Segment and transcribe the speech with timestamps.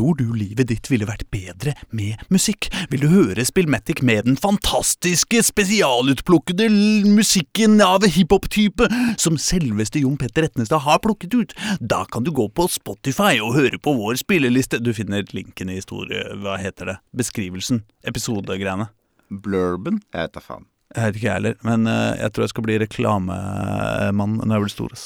[0.00, 2.70] Tror du livet ditt ville vært bedre med musikk?
[2.88, 6.70] Vil du høre Spillmatic med den fantastiske, spesialutplukkede
[7.04, 8.88] musikken av hiphop-type
[9.20, 11.54] som selveste Jon Petter Etnestad har plukket ut?
[11.84, 14.80] Da kan du gå på Spotify og høre på vår spilleliste.
[14.80, 16.24] Du finner linken i historie...
[16.40, 16.98] Hva heter det?
[17.20, 17.84] Beskrivelsen.
[18.00, 18.88] Episodegreiene.
[19.28, 20.00] Blurben?
[20.16, 20.64] Jeg vet da faen.
[20.96, 24.64] Jeg vet ikke jeg heller, men eh, jeg tror jeg skal bli reklamemann når jeg
[24.64, 25.00] blir stor.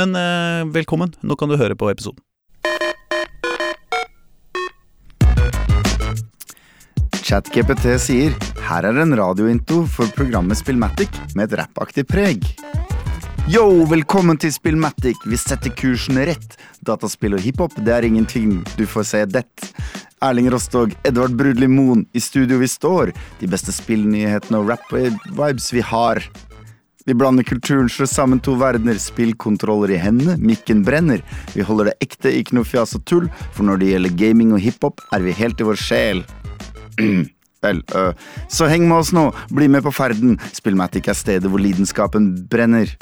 [0.00, 2.24] Men eh, velkommen, nå kan du høre på episoden.
[7.24, 8.34] ChatGPT sier
[8.66, 12.44] her er en radiointo for programmet Spillmatic med et rappaktig preg.
[13.48, 15.22] Yo, velkommen til Spillmatic.
[15.24, 16.58] Vi setter kursen rett.
[16.84, 18.58] Dataspill og hiphop, det er ingenting.
[18.76, 19.70] Du får se dett.
[20.24, 23.14] Erling Rostog, Edvard Brudli Moen, i studio vi står.
[23.40, 26.20] De beste spillnyhetene og rap-vibes vi har.
[27.08, 31.24] Vi blander kulturen, slår sammen to verdener, spillkontroller i hendene, mikken brenner.
[31.56, 34.64] Vi holder det ekte, ikke noe fjas og tull, for når det gjelder gaming og
[34.64, 36.26] hiphop, er vi helt i vår sjel.
[37.64, 38.12] Vel, øh.
[38.52, 40.38] Så heng med oss nå, bli med på ferden.
[40.52, 42.92] Spillmatic er stedet hvor lidenskapen brenner.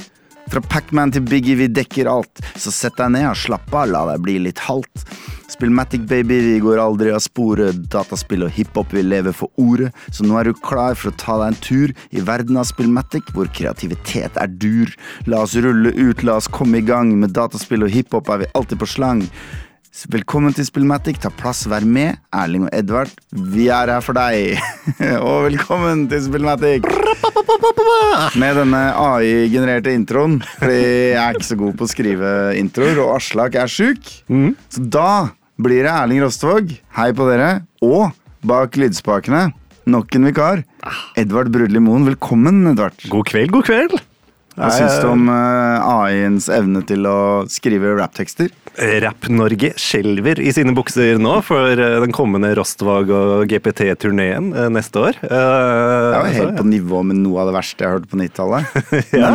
[0.51, 2.43] Fra Pacman til Biggie, vi dekker alt.
[2.59, 5.05] Så sett deg ned og slapp av, la deg bli litt halvt.
[5.53, 7.79] Spillmatic, baby, vi går aldri av sporet.
[7.93, 9.93] Dataspill og hiphop, vil leve for ordet.
[10.11, 13.31] Så nå er du klar for å ta deg en tur i verden av Spillmatic,
[13.37, 14.91] hvor kreativitet er dur.
[15.31, 17.15] La oss rulle ut, la oss komme i gang.
[17.23, 19.27] Med dataspill og hiphop er vi alltid på slang.
[19.93, 21.19] Velkommen til Spillmatic.
[21.21, 22.17] Ta plass, vær med.
[22.33, 24.57] Erling og Edvard, vi er her for deg.
[25.27, 26.87] og velkommen til Spillmatic.
[28.41, 30.39] Med denne AI-genererte introen.
[30.57, 34.01] Fordi jeg er ikke så god på å skrive introer, og Aslak er sjuk.
[34.73, 35.29] Så da
[35.61, 37.51] blir det Erling Rostvåg, hei på dere,
[37.85, 38.17] og
[38.49, 39.51] bak lydspakene
[39.93, 40.65] nok en vikar.
[41.21, 42.97] Edvard Brudli Moen, velkommen, Edvard.
[43.13, 44.01] God kveld, god kveld.
[44.53, 48.51] Hva syns du om eh, AI-ens evne til å skrive rapptekster?
[48.73, 55.01] Rapp-Norge skjelver i sine bukser nå for eh, den kommende Rostvag og GPT-turneen eh, neste
[55.09, 55.19] år.
[55.23, 58.77] Det Jeg var helt på nivå med noe av det verste jeg hørte på 90-tallet.
[59.23, 59.33] ja.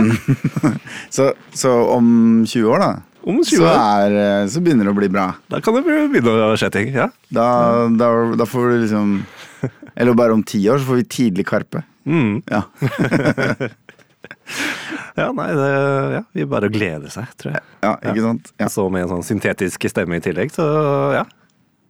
[1.15, 2.07] Så, så om
[2.45, 2.89] 20 år, da,
[3.27, 5.27] Om 20 så, er, så begynner det å bli bra.
[5.49, 6.93] Da kan det begynne å skje ting.
[6.93, 7.09] Ja.
[7.33, 7.47] Da,
[7.89, 9.17] da, da får du liksom
[9.97, 11.81] Eller bare om ti år, så får vi tidlig Karpe.
[12.07, 12.41] Mm.
[12.45, 12.63] Ja.
[15.17, 15.71] ja, nei, det
[16.17, 17.63] ja, vi bare glede seg, tror jeg.
[17.85, 18.51] ja, ikke sant?
[18.61, 18.69] Ja.
[18.71, 20.65] Så med en sånn syntetisk stemme i tillegg, så
[21.15, 21.25] ja.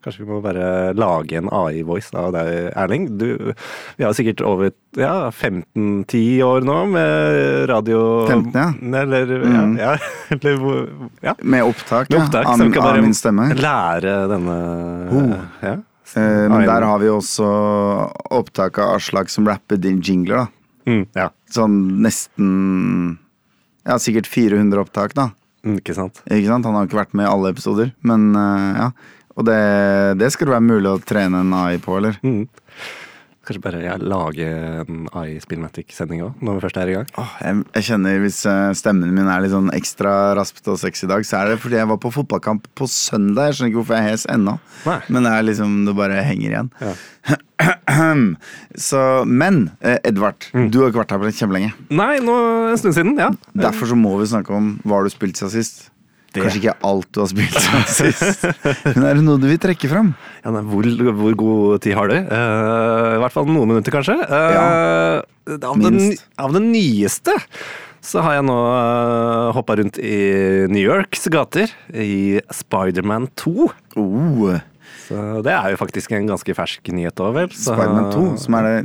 [0.06, 3.08] Kanskje vi må bare lage en AI-voice av deg, Erling.
[3.20, 3.26] Du,
[3.98, 8.00] vi har sikkert over ja, 15-10 år nå med radio
[8.30, 8.68] 15, ja.
[9.02, 9.74] Eller, Mm.
[9.82, 10.88] ja, ja, eller
[11.26, 11.34] ja.
[11.42, 13.50] Med opptak, Med ja, opptak, av, kan av bare min stemme.
[13.58, 14.58] lære denne
[15.12, 15.36] Oh.
[15.66, 15.74] ja.
[16.16, 17.50] Eh, men der har vi også
[18.32, 20.48] opptak av Aslak som rapper din jingler, da.
[20.88, 21.28] Mm, ja.
[21.54, 23.18] Sånn nesten
[23.88, 25.30] Ja, sikkert 400 opptak, da.
[25.64, 26.20] Mm, Ikke sant?
[26.28, 26.68] Ikke sant?
[26.68, 28.90] Han har ikke vært med i alle episoder, men uh, ja.
[29.38, 29.58] Og det,
[30.18, 32.18] det skal det være mulig å trene en AI på, eller?
[32.26, 32.48] Mm.
[33.48, 34.44] Kanskje bare ja, lage
[34.84, 37.12] en AI-Spillmatic-sending òg, når vi først er i gang.
[37.22, 41.06] Oh, jeg, jeg kjenner Hvis eh, stemmen min er litt sånn ekstra raspete og sexy
[41.08, 43.48] i dag, så er det fordi jeg var på fotballkamp på søndag.
[43.54, 44.58] Jeg skjønner ikke hvorfor jeg er hes ennå.
[44.90, 45.00] Nei.
[45.08, 46.72] Men det er liksom, det bare henger igjen.
[46.84, 46.96] Ja.
[48.78, 50.70] Så, men eh, Edvard, Mm.
[50.72, 51.72] du har ikke vært her på kjempelenge.
[51.90, 52.36] Nei, nå
[52.72, 53.32] en stund siden, ja.
[53.58, 55.88] Derfor så må vi snakke om hva har du spilt siden sist.
[56.36, 58.44] Kanskje ikke alt du har spilt siden sist,
[58.94, 60.12] men er det noe du vil trekke fram?
[60.44, 60.86] Ja, nei, hvor,
[61.18, 62.16] hvor god tid har du?
[62.20, 64.18] Uh, I hvert fall noen minutter, kanskje.
[64.28, 64.68] Ja,
[65.58, 67.34] av, det, ny- av det nyeste
[68.08, 73.68] så har jeg nå uh, hoppa rundt i New Yorks gater i Spiderman 2.
[74.00, 74.54] Oh,
[75.08, 77.50] Så det er jo faktisk en ganske fersk nyhet òg, vel.
[77.56, 78.78] Spiderman 2, som er det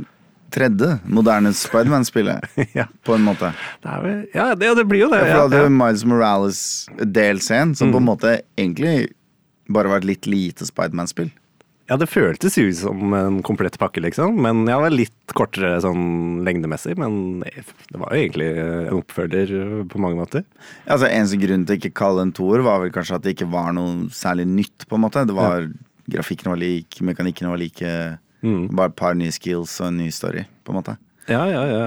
[0.53, 2.45] tredje moderne Spiderman-spillet,
[2.79, 3.51] ja, på en måte.
[3.83, 5.21] det vel, ja, det, det blir jo det.
[5.23, 5.69] Ja, for Ja, da hadde ja.
[5.69, 5.79] Mm.
[5.81, 9.13] Miles Morales-delscenen, som på en måte egentlig
[9.73, 11.31] bare var et litt lite Spiderman-spill.
[11.89, 14.37] ja, det føltes jo som en komplett pakke, liksom.
[14.41, 16.95] Men ja, det var litt kortere sånn lengdemessig.
[16.99, 19.53] Men det var jo egentlig en oppfølger
[19.91, 20.45] på mange måter.
[20.87, 23.73] Altså Eneste grunn til ikke kalle en toer, var vel kanskje at det ikke var
[23.75, 25.25] noe særlig nytt, på en måte.
[25.27, 25.67] Det var
[26.13, 27.91] Grafikken var lik, mekanikken var like.
[28.43, 28.67] Mm.
[28.75, 30.97] Bare et par nye skills og en ny story, på en måte.
[31.31, 31.83] Ja, ja, ja.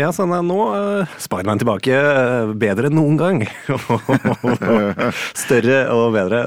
[0.00, 3.42] Ja, sånn er nå uh, Spiderman tilbake uh, bedre enn noen gang.
[5.42, 6.40] Større og bedre.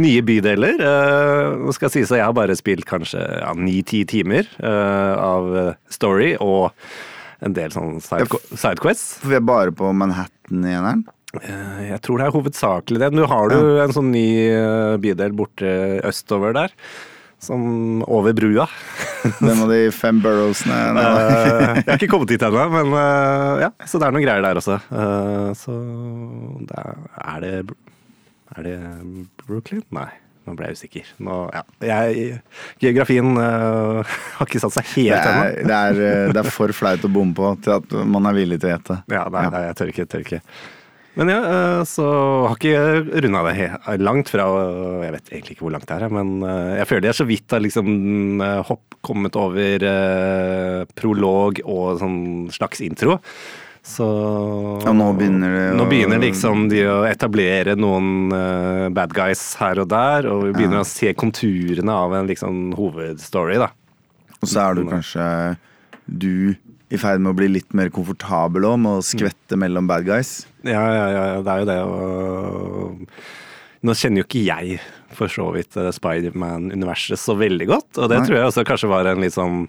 [0.00, 0.76] Nye bydeler.
[0.82, 3.22] Nå Nå skal sies at jeg har bare spilt kanskje
[3.58, 6.72] ni-ti timer eh, av eh, story og
[7.42, 9.16] en del sånn side, sidequests.
[9.22, 11.04] For vi er bare på Manhattan i eneren.
[11.40, 13.10] Eh, Jeg tror det er hovedsakelig det.
[13.16, 15.72] Nå har du en sånn ny eh, bydel borte
[16.10, 16.76] østover der.
[17.42, 18.68] Som over brua.
[19.40, 20.76] Den av de fem burrowsene.
[20.94, 24.44] Eh, jeg har ikke kommet dit ennå, men eh, ja, så det er noen greier
[24.46, 24.78] der også.
[24.78, 25.74] Eh, så
[26.68, 27.54] det er, det
[28.52, 28.76] Er det
[29.42, 29.82] Brooklyn?
[29.94, 30.10] Nei.
[30.42, 31.10] Nå ble jeg usikker.
[31.22, 31.62] Nå, ja.
[31.86, 32.38] jeg,
[32.82, 35.44] geografien uh, har ikke satt seg helt ennå.
[35.70, 38.72] Det, det, det er for flaut å bomme på til at man er villig til
[38.72, 38.96] å gjette.
[39.14, 40.08] Ja, nei, nei, jeg tør ikke.
[40.10, 40.40] Tør ikke.
[41.18, 42.04] Men ja, eh, så
[42.48, 44.46] har ikke runda det langt fra
[45.04, 47.52] Jeg vet egentlig ikke hvor langt det er, men eh, jeg føler jeg så vidt
[47.52, 47.90] har liksom
[48.40, 52.22] eh, hopp kommet over eh, prolog og sånn
[52.54, 53.18] slags intro.
[53.82, 54.06] Så
[54.86, 59.42] Ja, nå begynner det å- Nå begynner liksom de å etablere noen eh, bad guys
[59.58, 63.68] her og der, og vi begynner å se konturene av en liksom hovedstory, da.
[64.40, 65.26] Og så er du kanskje
[66.06, 66.54] du
[66.92, 70.46] i ferd med å bli litt mer komfortabel òg med å skvette mellom bad guys.
[70.68, 71.78] Ja, ja, ja, det er jo det.
[71.86, 74.78] Og nå kjenner jo ikke jeg
[75.16, 78.26] for så vidt eh, Spiderman-universet så veldig godt, og det Nei.
[78.28, 79.66] tror jeg også kanskje var en litt sånn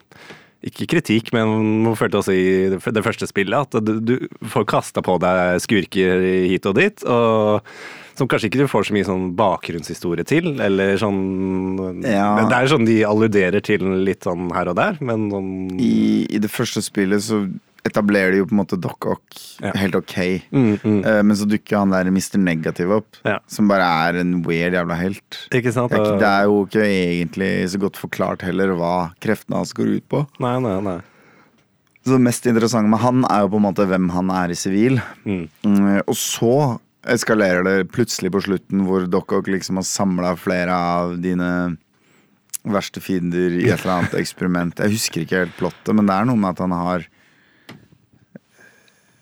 [0.64, 1.50] ikke kritikk, men
[1.84, 4.14] man følte også i det første spillet at du, du
[4.48, 7.68] får kasta på deg skurker hit og dit, og
[8.16, 11.20] som kanskje ikke du får så mye sånn bakgrunnshistorie til, eller sånn
[12.06, 12.30] Ja.
[12.48, 15.52] Det er sånn de alluderer til litt sånn her og der, men sånn
[15.82, 15.94] I,
[16.32, 17.44] I det første spillet så
[17.86, 19.72] etablerer de jo på en måte Doc Ock Ja.
[19.76, 20.14] helt ok.
[20.52, 22.38] mm, mm, Eh, Men så dukker han der Mr.
[22.40, 23.40] Negative opp, Ja.
[23.48, 25.48] som bare er en weird jævla helt.
[25.52, 25.92] Ikke sant?
[25.92, 29.74] Det er, ikke, det er jo ikke egentlig så godt forklart heller hva kreftene hans
[29.74, 30.28] går ut på.
[30.40, 31.02] Nei, nei, nei.
[32.06, 34.56] Så det mest interessante med han er jo på en måte hvem han er i
[34.60, 35.02] sivil.
[35.26, 35.48] Mm.
[35.64, 40.72] Mm, Og så eskalerer det plutselig på slutten, hvor Doc Ock liksom har samla flere
[40.72, 41.78] av dine
[42.64, 44.80] verste fiender i et eller annet eksperiment.
[44.80, 47.04] Jeg husker ikke helt plottet, men det er noe med at han har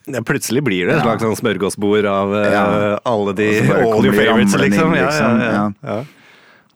[0.10, 2.64] Ja, plutselig blir det et slags sånn smørgåsbord av eh, Ja.
[3.06, 4.96] alle de Og så bare all your favorites, liksom.
[4.96, 5.40] inn, liksom.
[5.40, 5.72] ja, ja.
[5.84, 5.98] Ja.
[5.98, 6.06] ja.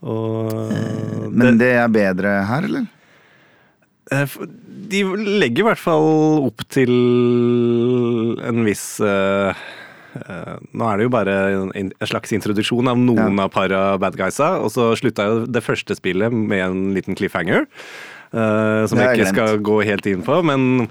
[0.06, 2.86] Og Men det er bedre her, eller?
[4.13, 4.36] Eh,
[4.92, 5.01] De
[5.42, 6.92] legger i hvert fall opp til
[8.45, 9.66] en viss eh, eh,
[10.75, 11.35] Nå er det jo bare
[11.75, 13.44] en, slags introduksjon av noen Ja.
[13.45, 17.65] av para bad guysa, og så slutta jo det første spillet med en liten cliffhanger.
[18.35, 20.88] eh, som jeg ikke skal gå helt inn på, men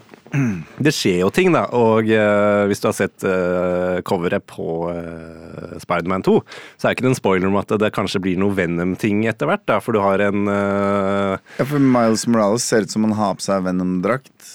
[0.81, 1.67] det skjer jo ting, da.
[1.77, 6.35] Og eh, hvis du har sett eh, coveret på uh, Spiderman 2,
[6.79, 9.63] så er ikke det en spoiler om at det kanskje blir noe Venom-ting etter hvert.
[9.69, 13.37] da, For du har en eh, Ja, for Miles Morales ser ut som han har
[13.39, 14.51] på seg Venom-drakt.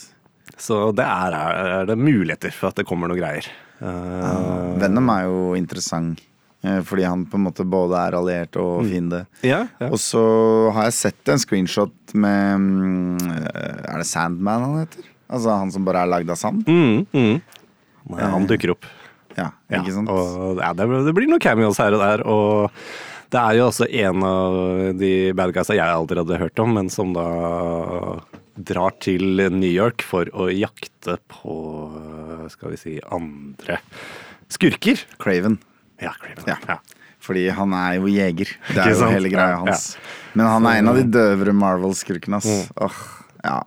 [0.60, 3.46] Så det er, er det muligheter for at det kommer noe greier.
[3.80, 6.22] Eh, Venom er jo interessant,
[6.64, 9.26] eh, fordi han på en måte både er alliert og fiende.
[9.46, 9.90] ja, ja.
[9.90, 10.24] Og så
[10.76, 15.08] har jeg sett en screenshot med mm, Er det Sandman han heter?
[15.30, 16.66] Altså han som bare er lagd av sand?
[16.68, 17.36] Mm, mm.
[18.10, 18.88] Nei, han dukker opp.
[19.38, 20.10] Ja, Ja, ikke sant?
[20.10, 22.24] Og, det, det blir noen cameos her og der.
[22.26, 22.72] Og
[23.30, 24.56] det er jo også en av
[24.98, 27.28] de bad guysa jeg aldri hadde hørt om, men som da
[28.60, 31.54] drar til New York for å jakte på
[32.54, 33.80] skal vi si andre
[34.52, 35.02] skurker.
[35.22, 35.60] Craven.
[36.02, 36.46] Ja, Craven.
[36.48, 36.58] Ja.
[36.68, 36.80] Ja.
[37.20, 38.54] Fordi han er jo jeger.
[38.72, 39.90] Det er jo hele greia Ja, hans.
[40.34, 42.48] Men han er en av de døvere Marvel-skurkene, ass.
[42.48, 42.86] Mm.
[42.86, 43.02] Åh,
[43.44, 43.58] ja.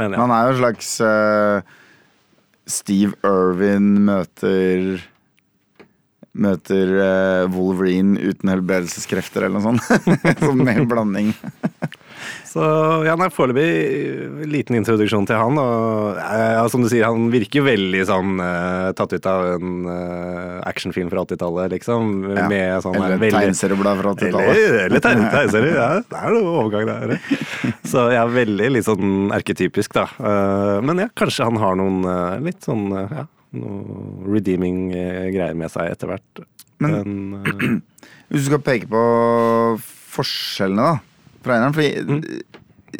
[0.00, 0.22] Men Men ja.
[0.22, 1.60] han er jo en slags uh,
[2.70, 5.02] Steve Irwin møter
[6.30, 10.12] Møter eh, Wolverine uten helbredelseskrefter eller noe sånt.
[10.44, 11.32] Sånn med blanding.
[12.50, 12.60] Så
[13.06, 15.56] ja, nei, foreløpig liten introduksjon til han.
[15.58, 20.58] Og ja, som du sier, han virker veldig sånn uh, tatt ut av en uh,
[20.68, 22.10] actionfilm fra 80-tallet, liksom.
[22.34, 22.48] Ja.
[22.50, 24.50] Med sånn Eller veldig- tegneserieblad fra 80-tallet.
[24.58, 25.72] Eller, eller tegne- tegneserie.
[25.78, 27.16] Ja, det er noe overgang der.
[27.90, 30.08] Så ja, veldig litt sånn erketypisk, da.
[30.18, 35.56] Uh, Men ja, kanskje han har noen eh, litt sånn eh, ja, noe redeeming greier
[35.58, 36.42] med seg etter hvert.
[36.80, 37.80] Men- Men, uh,
[38.30, 39.00] Hvis du skal peke på
[40.14, 41.00] forskjellene, da,
[41.42, 42.42] fra eneren Fordi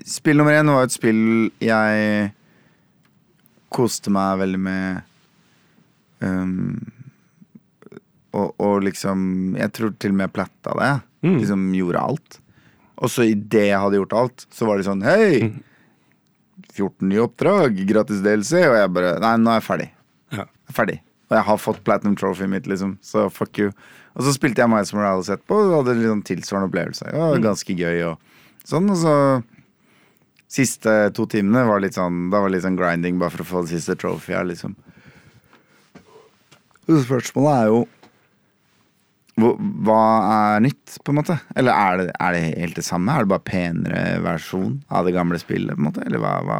[0.06, 2.32] spill nummer én var et spill jeg
[3.70, 5.02] koste meg veldig med.
[6.20, 6.90] Um,
[8.36, 10.90] og, og liksom Jeg tror til og med platta det.
[11.24, 11.38] Mm.
[11.40, 12.40] Liksom gjorde alt.
[13.00, 15.52] Og så idet jeg hadde gjort alt, så var det sånn Hei!
[16.74, 18.60] 14 nye oppdrag, gratis DLC.
[18.68, 19.88] Og jeg bare Nei, nå er jeg ferdig.
[20.70, 20.98] Er ferdig.
[21.30, 22.96] Og jeg har fått platinum trophy mitt, liksom.
[23.06, 23.70] Så fuck you.
[24.18, 27.12] Og så spilte jeg Miles Morales etterpå og hadde litt sånn tilsvarende opplevelse.
[27.14, 28.36] Ja, ganske gøy og
[28.66, 28.90] sånn.
[28.90, 29.16] Og så
[30.50, 33.46] Siste to timene var litt sånn Da var det litt sånn grinding bare for å
[33.46, 34.74] få det siste trophyet, liksom.
[36.90, 37.84] Spørsmålet er jo
[39.40, 40.00] hva
[40.34, 41.38] er nytt, på en måte?
[41.56, 43.14] Eller er det, er det helt det samme?
[43.14, 46.02] Er det bare penere versjon av det gamle spillet, på en måte?
[46.04, 46.58] Eller hva, hva?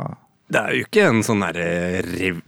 [0.51, 1.59] Det er jo ikke en sånn der
[2.11, 2.41] rev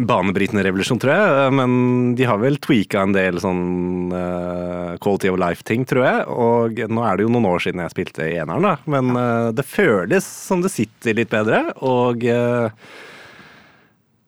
[0.00, 1.52] banebrytende revolusjon, tror jeg.
[1.58, 1.72] Men
[2.16, 6.24] de har vel tweaka en del sånn uh, quality of life-ting, tror jeg.
[6.32, 8.74] Og nå er det jo noen år siden jeg spilte eneren, da.
[8.94, 11.64] Men uh, det føles som det sitter litt bedre.
[11.84, 12.72] Og eh,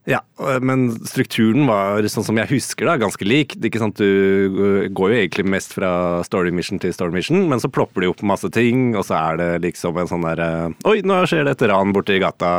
[0.05, 0.19] Ja,
[0.61, 3.55] men strukturen var sånn som jeg husker da, ganske lik.
[3.57, 7.63] Ikke sant, Du øh, går jo egentlig mest fra story mission til story mission, men
[7.63, 10.51] så plopper de opp masse ting, og så er det liksom en sånn derre
[10.91, 12.51] Oi, nå skjer det et ran borti gata,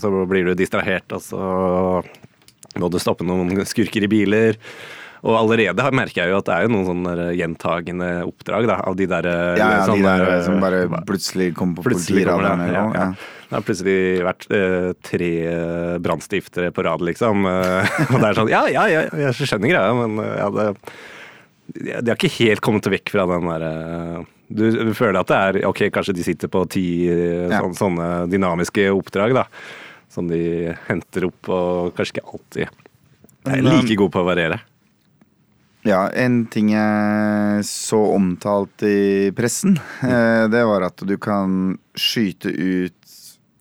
[0.00, 1.42] så blir du distrahert, og så
[2.80, 4.56] må du stoppe noen skurker i biler.
[5.26, 8.96] Og allerede merker jeg jo at det er jo noen sånne gjentagende oppdrag da, av
[8.96, 9.28] de der
[9.58, 12.70] Ja, ja, de der som bare plutselig kommer på Plutselig kommer det.
[12.72, 13.08] Ja, ja.
[13.48, 17.46] Det har plutselig vært eh, tre eh, brannstiftere på rad, liksom.
[17.48, 20.66] Eh, og det er sånn Ja, ja, ja, jeg skjønner greia, men eh, ja, det
[21.68, 23.72] de har ikke helt kommet vekk fra den derre
[24.48, 27.60] du, du føler at det er Ok, kanskje de sitter på ti eh, Ja.
[27.60, 29.44] sånne, sånne dynamiske oppdrag, da.
[30.08, 32.84] Som de henter opp, og kanskje ikke alltid
[33.48, 34.58] er like gode på å variere.
[35.86, 42.50] Ja, en ting jeg så omtalt i pressen, eh, det var at du kan skyte
[42.50, 42.97] ut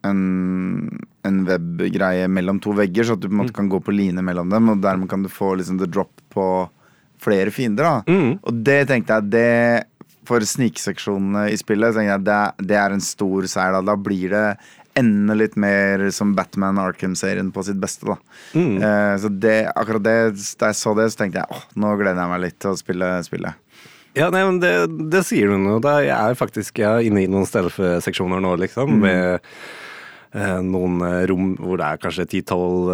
[0.07, 3.95] en, en webgreie mellom to vegger, så at du på en måte kan gå på
[3.95, 6.47] line mellom dem, og dermed kan du få liksom the drop på
[7.23, 7.83] flere fiender.
[7.83, 8.01] da.
[8.07, 8.39] Mm.
[8.41, 9.85] Og det tenkte jeg, det
[10.27, 13.77] for snikseksjonene i spillet, tenkte jeg, det, det er en stor seier.
[13.77, 13.85] Da.
[13.93, 14.47] da blir det
[14.97, 18.07] enda litt mer som Batman Arkham-serien på sitt beste.
[18.09, 18.17] da.
[18.57, 18.75] Mm.
[18.81, 20.17] Eh, så det, akkurat det,
[20.59, 22.79] da jeg så det, så tenkte jeg åh, nå gleder jeg meg litt til å
[22.79, 23.63] spille spillet.
[24.17, 24.71] Ja, nei, men det,
[25.13, 25.77] det sier du nå.
[26.01, 28.95] Jeg er faktisk jeg er inne i noen stealth-seksjoner nå, liksom.
[29.03, 29.59] Med eh,
[30.35, 32.91] noen eh, rom hvor det er kanskje ti-tolv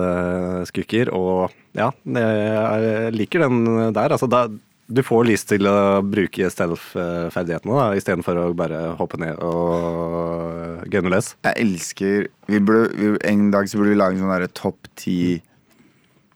[0.69, 0.69] skukker.
[0.69, 1.13] skurker.
[1.17, 4.13] Og ja, jeg, liker den der.
[4.13, 4.45] Altså, da,
[4.93, 11.33] du får lyst til å bruke stealth-ferdighetene istedenfor å bare hoppe ned og gunne løs.
[11.47, 15.17] Jeg elsker vi burde, vi, En dag så burde vi lage en sånn topp ti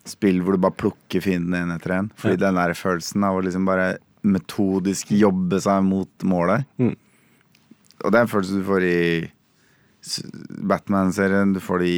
[0.07, 2.11] spill hvor du bare plukker fiendene én etter en.
[2.15, 6.67] Fordi den der følelsen av å liksom bare metodisk jobbe seg mot målet.
[6.79, 6.95] Mm.
[8.05, 9.01] Og det er en følelse du får i
[10.69, 11.95] Batman-serien, du får de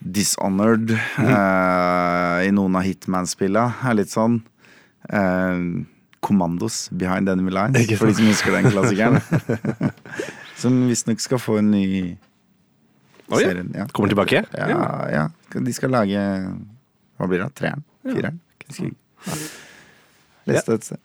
[0.00, 0.90] Dishonored Dishonored.
[1.20, 4.40] uh, I noen av Hitman-spillene litt sånn.
[5.10, 5.60] Eh,
[6.20, 9.20] Commandos, Behind Enemy Lines, for de som husker den klassikeren.
[10.60, 11.84] som visstnok skal få en ny
[13.30, 13.46] Oi, ja.
[13.46, 13.64] serie.
[13.76, 13.86] Ja.
[13.96, 14.44] Kommer tilbake?
[14.52, 15.24] Ja, ja.
[15.54, 16.20] De skal lage
[17.16, 17.48] Hva blir det?
[17.58, 17.84] Treeren?
[18.04, 18.40] Fireren?
[18.68, 19.38] Ja.
[20.50, 21.00] Leste et sted.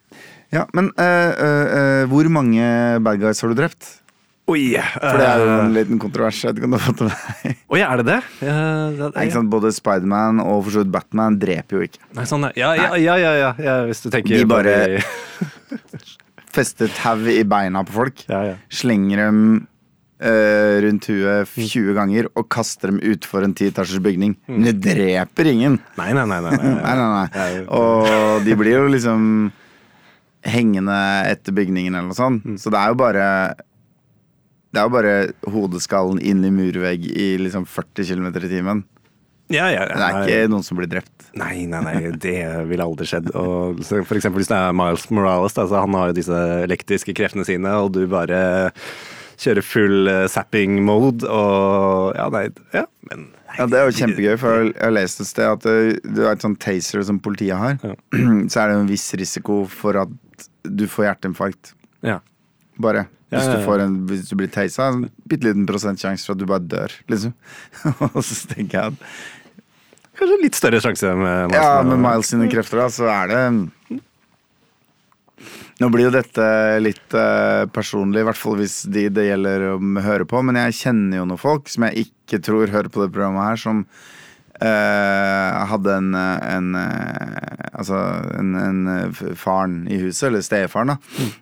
[0.53, 2.65] Ja, men uh, hvor mange
[3.03, 3.87] bad guys har du drept?
[4.45, 4.75] Oi!
[4.77, 6.37] For det er jo en liten kontrovers.
[6.43, 7.61] Jeg vet ikke om du har fått det med deg.
[7.73, 8.17] Oi, er det det?
[8.45, 8.57] Ja,
[8.99, 9.49] det, Ikke sant?
[9.49, 12.01] Både Spiderman og for så vidt Batman dreper jo ikke.
[12.19, 15.81] Nei, sånn, ja, ja, ja, ja, ja, ja, hvis du tenker De bare- de-
[16.55, 18.21] Fester tau i beina på folk.
[18.29, 18.53] Ja, ja.
[18.71, 19.41] Slenger dem
[20.23, 24.37] uh, rundt huet 20 ganger og kaster dem utfor en titasjers bygning.
[24.47, 25.81] Men det dreper ingen.
[25.99, 26.39] Nei, nei, nei.
[26.45, 27.27] nei, nei, Nei, nei, nei.
[27.33, 27.65] Ja, ja.
[27.75, 29.27] Og de blir jo liksom
[30.55, 30.95] hengende
[31.33, 32.45] etter bygningen eller noe sånt.
[32.45, 32.59] Mm.
[32.61, 33.25] Så det er jo bare
[34.75, 35.15] Det er jo bare
[35.53, 38.83] hodeskallen inn i murvegg i liksom 40 km i timen.
[39.53, 41.27] Ja, ja, ja, Det er ikke noen som blir drept.
[41.37, 42.33] Nei, nei, nei, det
[42.67, 43.29] ville aldri skjedd.
[43.37, 47.13] Og for eksempel hvis det er Miles Morales, da, så han har jo disse elektriske
[47.15, 48.39] kreftene sine, og du bare
[49.39, 54.33] kjører full eh, zapping mode, og ja, nei, ja, men Ja, Det er jo kjempegøy,
[54.41, 55.63] for jeg har lest et sted at
[56.03, 57.77] du har et sånt taser som politiet har.
[57.85, 57.93] Ja.
[58.51, 61.75] Så er det en viss risiko for at du får hjerteinfarkt.
[62.03, 62.19] ja.
[62.81, 63.05] Bare.
[63.31, 63.65] Ja, Hvis ja, du, ja.
[63.65, 66.93] får en, hvis du blir teisa, en bitte liten prosentsjanse for at du bare dør,
[67.11, 67.33] liksom.
[68.13, 69.17] Og så tenker jeg at
[70.15, 73.41] Kanskje litt større sjanse med Miles Ja, med Miles sine krefter, da, så er det
[75.81, 76.45] Nå blir jo dette
[76.79, 80.77] litt uh, personlig, i hvert fall hvis de det gjelder å høre på, men jeg
[80.77, 83.83] kjenner jo noen folk som jeg ikke tror hører på det programmet her, som
[84.55, 87.97] Uh, hadde en, eh, en uh, Altså
[88.39, 90.95] en, en faren i huset, eller stefaren, da.
[91.19, 91.33] eh,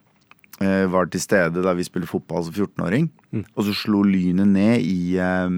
[0.61, 3.07] var til stede da vi spilte fotball som 14-åring,
[3.41, 5.55] og så slo lynet ned i eh,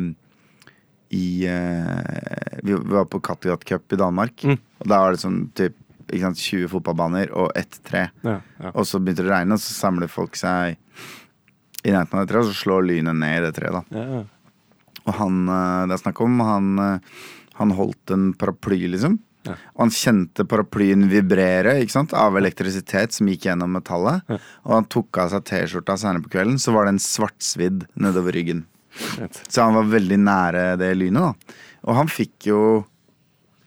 [1.16, 4.44] i eh, Vi var på Kattegat Cup i Danmark.
[4.44, 4.58] Mm.
[4.80, 5.78] Og da var det sånn typ,
[6.12, 8.08] sant, 20 fotballbaner og ett tre.
[8.25, 8.74] Ja, ja.
[8.74, 10.75] Og så begynte det å regne, og så samler folk seg
[11.86, 13.94] i nærheten av det treet, og så slår lynet ned i det treet.
[13.94, 14.24] Ja.
[15.06, 17.24] Og han eh, det er snakk om, han, eh,
[17.62, 19.20] han holdt en paraply, liksom.
[19.46, 19.56] Ja.
[19.75, 22.16] Og han kjente paraplyen vibrere ikke sant?
[22.18, 24.25] av elektrisitet som gikk gjennom metallet.
[24.66, 28.36] Og han tok av seg T-skjorta senere på kvelden, så var det en svartsvidd nedover
[28.36, 28.66] ryggen.
[29.50, 31.62] Så han var veldig nære det lynet, da.
[31.86, 32.60] Og han fikk jo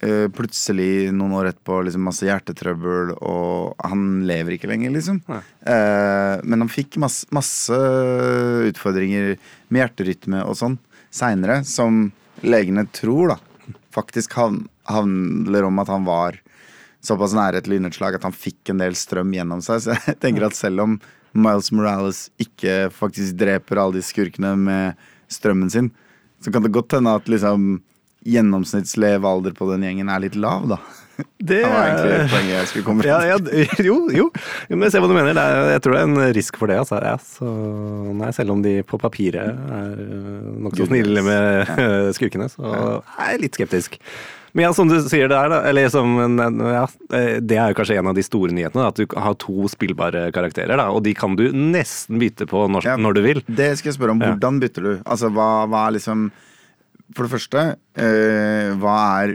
[0.05, 5.21] uh, plutselig noen år etterpå liksom masse hjertetrøbbel, og han lever ikke lenger, liksom.
[5.29, 7.79] Eh, men han fikk masse, masse
[8.71, 9.37] utfordringer
[9.69, 10.79] med hjerterytme og sånn
[11.15, 12.09] seinere, som
[12.47, 16.40] legene tror, da, faktisk han, handler om at han var
[17.04, 19.85] såpass nære et lynnedslag at han fikk en del strøm gjennom seg.
[19.85, 20.99] Så jeg tenker at selv om
[21.38, 25.92] Miles Morales ikke faktisk dreper alle de skurkene med strømmen sin,
[26.42, 27.78] så kan det godt hende at liksom
[28.28, 30.80] gjennomsnittslevealder på den gjengen er litt lav, da.
[31.50, 33.87] Det var egentlig det poenget jeg skulle komme ja, ja, til.
[33.88, 34.28] jo, jo,
[34.71, 35.35] men jeg ser hva du mener.
[35.35, 36.76] Det er, jeg tror det er en risk for det.
[36.78, 37.00] Altså.
[37.02, 37.54] Ja, så,
[38.21, 39.97] nei, selv om de på papiret er
[40.62, 41.73] nokså snille med
[42.18, 42.71] skurkene, så
[43.18, 43.99] er jeg litt skeptisk.
[44.52, 47.78] Men ja, som du sier det er, da, eller som ja, eh, det er jo
[47.78, 51.02] kanskje en av de store nyhetene, da, at du har to spillbare karakterer, da, og
[51.05, 52.97] de kan du nesten bytte på når, Ja.
[52.97, 53.43] når du vil.
[53.47, 54.21] Det skal jeg spørre om.
[54.25, 54.93] Hvordan bytter du?
[55.05, 56.31] Altså, hva, hva er liksom
[57.17, 57.61] For det første,
[57.97, 59.31] øh, hva er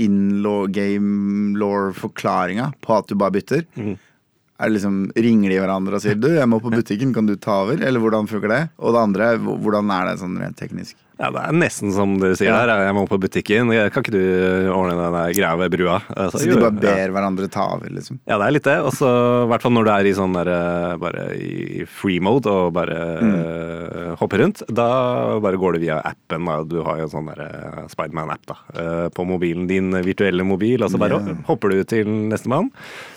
[0.00, 3.66] in-law, game law-forklaringa på at du bare bytter?
[3.76, 3.98] Mm.
[4.62, 7.34] Er det liksom, Ringer de hverandre og sier 'du, jeg må på butikken, kan du
[7.36, 7.82] ta over'?
[7.82, 8.70] Eller hvordan funker det?
[8.78, 10.94] Og det andre, hvordan er det sånn rent teknisk?
[11.22, 12.66] Ja, Det er nesten som dere sier Ja.
[12.66, 12.82] her.
[12.82, 13.70] Jeg må på butikken.
[13.92, 16.00] Kan ikke du ordne den greia ved brua?
[16.32, 17.06] Så, Så de bare ja.
[17.06, 18.18] ber hverandre ta over, liksom?
[18.26, 18.78] Ja, det er litt det.
[18.82, 19.06] Og så
[19.44, 22.72] i hvert fall når du er i sånn der, eh, bare i free mode og
[22.74, 24.64] bare eh, hopper rundt.
[24.66, 26.44] Da bare går du via appen.
[26.44, 26.64] Da.
[26.64, 30.82] Du har jo en sånn der eh, Spiderman-app da, uh, på mobilen din, virtuelle mobil.
[30.82, 31.38] Og så bare yeah.
[31.46, 32.72] hopper du til nestemann,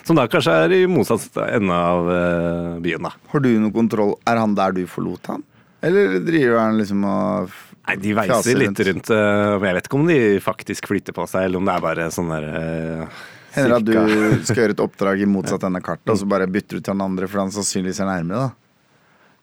[0.05, 3.15] som da kanskje er i motsatt ende av uh, byen, da.
[3.33, 4.13] Har du noe kontroll?
[4.29, 5.45] Er han der du forlot han?
[5.85, 7.53] Eller driver han liksom og
[7.87, 9.09] Nei, De veiser litt rundt.
[9.13, 11.83] eh, men jeg vet ikke om de faktisk flytter på seg, eller om det er
[11.85, 13.23] bare sånn der eh,
[13.55, 13.93] Hender at du
[14.49, 16.91] skal gjøre et oppdrag i motsatt ende av kartet, og så bare bytter du til
[16.93, 18.51] den andre fordi han sannsynligvis er nærmere, da?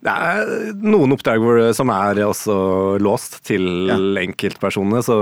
[0.02, 1.44] Det er noen oppdrag
[1.78, 3.94] som er også låst til Ja.
[4.24, 5.14] enkeltpersonene, så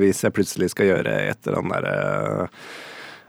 [0.00, 1.86] hvis jeg plutselig skal gjøre et eller annet der,
[2.42, 2.48] eh,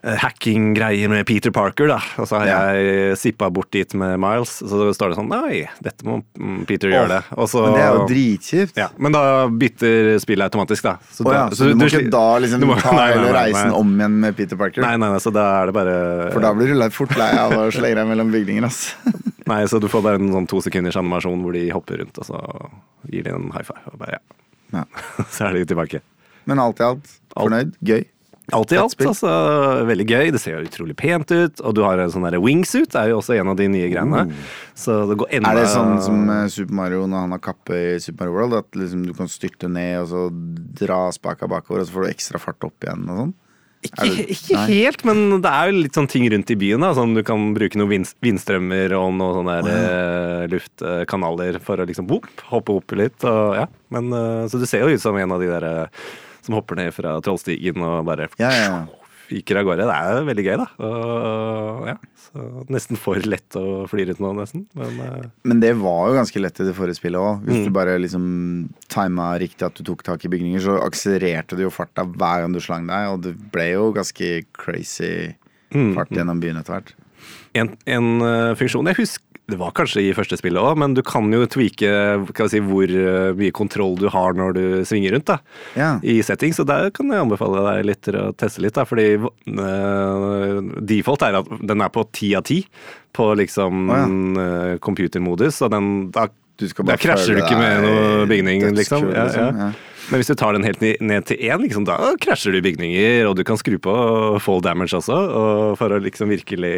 [0.05, 2.57] hacking-greier med Peter Parker, da, og så har Ja.
[2.77, 6.19] jeg sippa bort dit med Miles, så står det sånn Nei, dette må
[6.65, 7.21] Peter Peter gjøre det.
[7.39, 8.75] Og så, Men det er jo dritkjipt.
[8.77, 10.97] ja, men da bytter spillet automatisk, da.
[10.99, 13.95] Å ja, så, du må ikke da liksom må- ta nei, nei, nei, reisen om
[13.97, 14.81] igjen med Peter Parker?
[14.81, 17.51] Nei, nei, nei, så da er det bare For da blir du fort lei av
[17.57, 18.95] å slenge deg mellom bygninger, ass.
[19.47, 22.25] Nei, så du får bare en sånn to sekunders animasjon hvor de hopper rundt, og
[22.25, 22.39] så
[23.11, 23.77] gir de en high five.
[23.93, 24.81] Og bare, ja.
[24.81, 24.83] Ja.
[25.29, 26.01] så er de tilbake.
[26.49, 27.05] Men alt i Alt.
[27.37, 27.75] fornøyd?
[27.85, 28.05] Gøy?
[28.53, 29.29] Alt i alt, altså.
[29.89, 30.31] Veldig gøy.
[30.35, 31.61] Det ser jo utrolig pent ut.
[31.65, 34.27] Og du har en sånn derre wingsuit, er jo også en av de nye greiene.
[34.77, 37.79] Så det går enda Er det sånn som eh, Super Mario når han har kappe
[37.79, 38.59] i Super Mario World?
[38.61, 40.27] At liksom du kan styrte ned og så
[40.85, 43.33] dra spaka bakover, og så får du ekstra fart opp igjen og sånn?
[43.85, 46.85] Ikke, ikke helt, men det er jo litt sånn ting rundt i byen.
[46.85, 46.91] Da.
[46.97, 51.87] Sånn, du kan bruke noen vind, vindstrømmer og noen sånne der, eh, luftkanaler for å
[51.89, 53.17] liksom boop, hoppe opp litt.
[53.25, 53.67] Og, ja.
[53.93, 56.05] men, eh, så du ser jo ut som en av de der eh,
[56.45, 58.77] som hopper ned fra Trollstigen og bare Ja, ja,
[59.25, 59.85] fyker av gårde.
[59.89, 60.65] Det er veldig gøy, da.
[60.85, 61.95] Og, ja,
[62.27, 64.65] så nesten for lett å fly rundt nå, nesten.
[64.77, 65.23] Men uh...
[65.49, 67.41] Men det var jo ganske lett i det forrige spillet òg.
[67.47, 67.63] Hvis Mm.
[67.65, 68.27] du bare liksom
[68.93, 72.53] tima riktig at du tok tak i bygninger, så akselererte du jo farta hver gang
[72.53, 75.33] du slang deg, og det ble jo ganske crazy
[75.75, 76.93] Mm, fart gjennom byen etter hvert.
[77.57, 81.03] en, en eh, funksjon jeg husker det var kanskje i første spillet òg, men du
[81.05, 81.89] kan jo tweake
[82.49, 85.29] si, hvor eh, mye kontroll du har når du svinger rundt.
[85.29, 85.37] da
[85.75, 85.89] Ja.
[86.01, 88.73] i setting, så der kan jeg anbefale deg litt å teste litt.
[88.75, 92.63] Da, fordi uh, default er at den er på ti av ti
[93.15, 96.25] på liksom eh, computermodus, og den, da,
[96.59, 99.13] krasjer du ikke med noe bygning, dødskul, liksom.
[99.13, 99.69] Ja, ja.
[100.11, 103.35] Men hvis du tar den helt ned til én, liksom, da krasjer du bygninger, og
[103.39, 103.93] du kan skru på
[104.43, 106.73] fall damage også, og for å liksom virkelig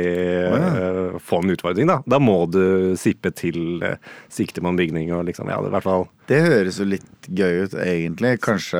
[0.48, 1.90] uh, få en utfordring.
[1.92, 3.98] Da Da må du sippe til uh,
[4.32, 7.66] sikte på en bygning og liksom, ja, i hvert fall Det høres jo litt gøy
[7.68, 8.38] ut, egentlig.
[8.44, 8.80] Kanskje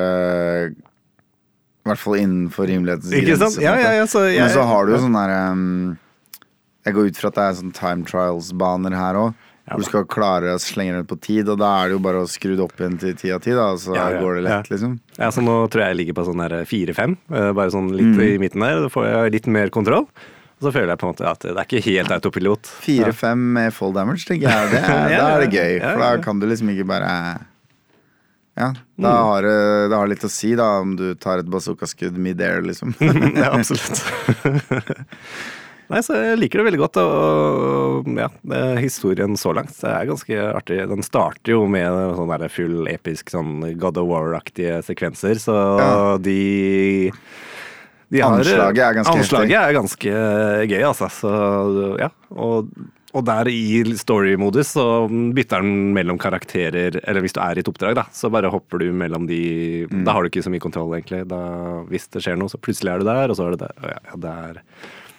[0.72, 3.60] I hvert fall innenfor rimelighetens Ikke sant?
[3.60, 5.98] grense, Ja, ja, ja, Men så har du jo sånn derre um,
[6.88, 9.47] Jeg går ut fra at det er sånn time trials-baner her òg.
[9.68, 12.22] Hvor du skal klare å slenge det på tid, og da er det jo bare
[12.24, 14.44] å skru det opp igjen til ti av ti, da, så Ja, ja, går det
[14.48, 14.94] lett, liksom.
[15.20, 18.22] Ja, så nå tror jeg jeg ligger på sånn fire-fem, eh, bare sånn litt Mm.
[18.24, 18.80] i midten der.
[18.82, 20.08] Da får jeg litt mer kontroll.
[20.60, 22.66] Og så føler jeg på en måte at det er ikke helt autopilot.
[22.82, 24.72] Fire-fem med full damage, tenker jeg.
[24.72, 27.12] Det er, Ja, da er det gøy, ja, for da kan du liksom ikke bare
[28.58, 29.26] Ja, da Mm.
[29.28, 32.96] har det, det har litt å si, da, om du tar et bazooka-skudd mid-air, liksom.
[33.36, 34.02] ja, absolutt.
[35.88, 36.98] Nei, så jeg liker det veldig godt.
[37.00, 38.28] Og ja,
[38.82, 40.82] historien så langt det er ganske artig.
[40.92, 46.18] Den starter jo med sånn der full episk sånn God of War-aktige sekvenser, så Ja.
[46.18, 47.12] de,
[48.12, 50.12] de har- Anslaget er ganske Anslaget er ganske
[50.68, 51.08] gøy, altså.
[51.10, 52.10] Så ja.
[52.36, 52.68] Og,
[53.16, 57.72] og der i story-modus så bytter den mellom karakterer, eller hvis du er i et
[57.72, 60.04] oppdrag, da, så bare hopper du mellom de Mm.
[60.04, 61.26] Da har du ikke så mye kontroll, egentlig.
[61.32, 61.40] Da,
[61.88, 63.72] hvis det skjer noe, så plutselig er du der, og så er du der.
[63.82, 64.62] Og ja, ja, det er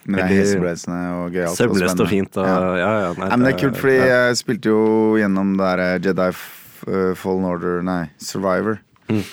[0.08, 1.58] Men det er og gøyalt.
[1.58, 2.36] søvnløst og fint.
[2.40, 2.76] Og, Ja.
[2.80, 2.92] ja.
[3.04, 4.06] Ja, nei, men det er kult, fordi ja.
[4.08, 4.82] jeg spilte jo
[5.20, 8.80] gjennom det der Jedi uh, Fallen Order Nei, Survivor.
[9.12, 9.24] Mm.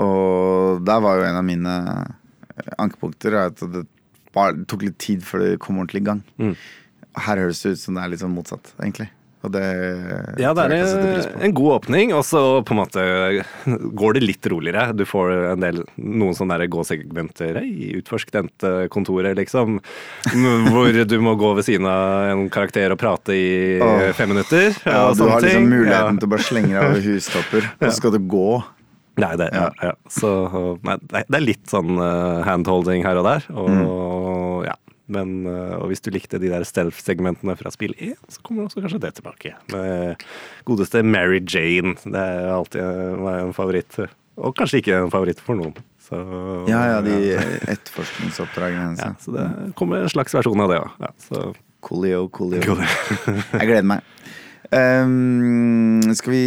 [0.00, 1.74] Og der var jo en av mine
[2.80, 3.84] ankepunkter at det
[4.34, 6.24] tok litt tid før det kom ordentlig i gang.
[6.40, 6.56] Mm.
[7.26, 9.10] Her høres det ut som det er litt sånn motsatt, egentlig.
[9.44, 9.64] Og det
[10.40, 13.04] Ja, det er en, en god åpning, og så på en måte
[14.00, 14.88] går det litt roligere.
[14.96, 17.60] Du får en del, noen sånne der gåsegmenter.
[17.64, 18.32] i utforsk
[18.92, 19.80] kontoret, liksom.
[20.72, 23.48] Hvor du må gå ved siden av en karakter og prate i
[23.84, 24.06] oh.
[24.16, 24.72] fem minutter.
[24.86, 26.20] Ja, og du har liksom muligheten Ja.
[26.20, 28.48] til å bare slenge deg over hustopper, og så skal du gå.
[29.22, 29.68] Nei, det, ja.
[29.78, 30.28] Ja, Så
[30.82, 33.44] nei, det er- litt sånn eh, handholding her og der.
[33.54, 34.74] Og, ja.
[35.12, 38.80] Men eh, og hvis du likte de der stealth-segmentene fra spill 1, så kommer også
[38.84, 39.52] kanskje det tilbake.
[39.74, 40.22] Med
[40.64, 41.92] godeste Mary Jane.
[42.04, 43.98] Det er alltid eh, en favoritt.
[44.40, 45.76] Og kanskje ikke en favoritt for noen.
[46.04, 46.16] Så,
[46.68, 47.14] Ja, ja, de
[47.72, 49.00] etterforskningsoppdragene hennes.
[49.04, 49.44] ja, så det
[49.78, 50.90] kommer en slags versjon av det òg.
[51.04, 51.44] Ja, så
[51.84, 52.60] Coolio, coolio.
[52.80, 54.04] Jeg gleder meg.
[54.72, 56.44] Ehm, skal vi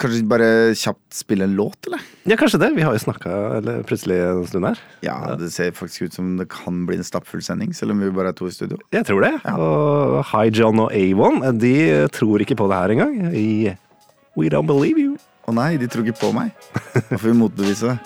[0.00, 2.02] kanskje bare kjapt spille en låt, eller?
[2.26, 2.72] ja, kanskje det.
[2.74, 4.80] Vi har jo snakka plutselig en stund her.
[5.06, 8.10] Ja, det ser faktisk ut som det kan bli en stappfull sending, selv om vi
[8.10, 8.78] bare er to i studio.
[8.92, 9.32] Jeg tror det.
[9.54, 11.74] Og Hi John og A1 de
[12.12, 13.34] tror ikke på det her engang.
[13.36, 13.76] I
[14.36, 15.16] We don't believe you.
[15.48, 16.50] Å nei, de tror ikke på meg.
[16.92, 17.98] Da får vi motbevise det.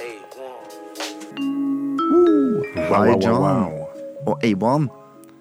[2.90, 3.72] Hi, John.
[4.28, 4.86] Og A1,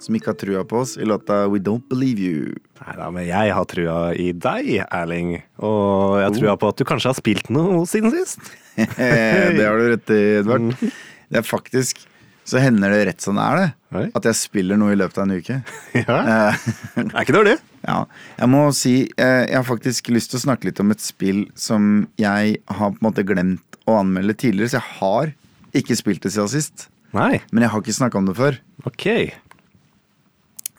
[0.06, 2.54] som ikke har trua på oss i låta We Don't Believe You.
[2.80, 5.34] Nei men jeg har trua i deg, Erling.
[5.60, 8.40] Og jeg har trua på at du kanskje har spilt noe siden sist.
[8.78, 10.70] det har du rett i, Edvard.
[10.80, 12.06] Det er faktisk
[12.50, 13.60] Så hender det rett som det er,
[13.92, 14.06] det.
[14.18, 15.58] At jeg spiller noe i løpet av en uke.
[16.00, 16.16] Ja.
[16.54, 17.58] Eh, Det er ikke dårlig.
[17.86, 18.00] Ja,
[18.40, 21.44] jeg må si eh, Jeg har faktisk lyst til å snakke litt om et spill
[21.60, 25.32] som jeg har på en måte glemt å anmelde tidligere, så jeg har
[25.78, 26.88] ikke spilt det siden sist.
[27.14, 27.40] Nei.
[27.54, 28.58] Men jeg har ikke snakka om det før.
[28.90, 29.06] Ok.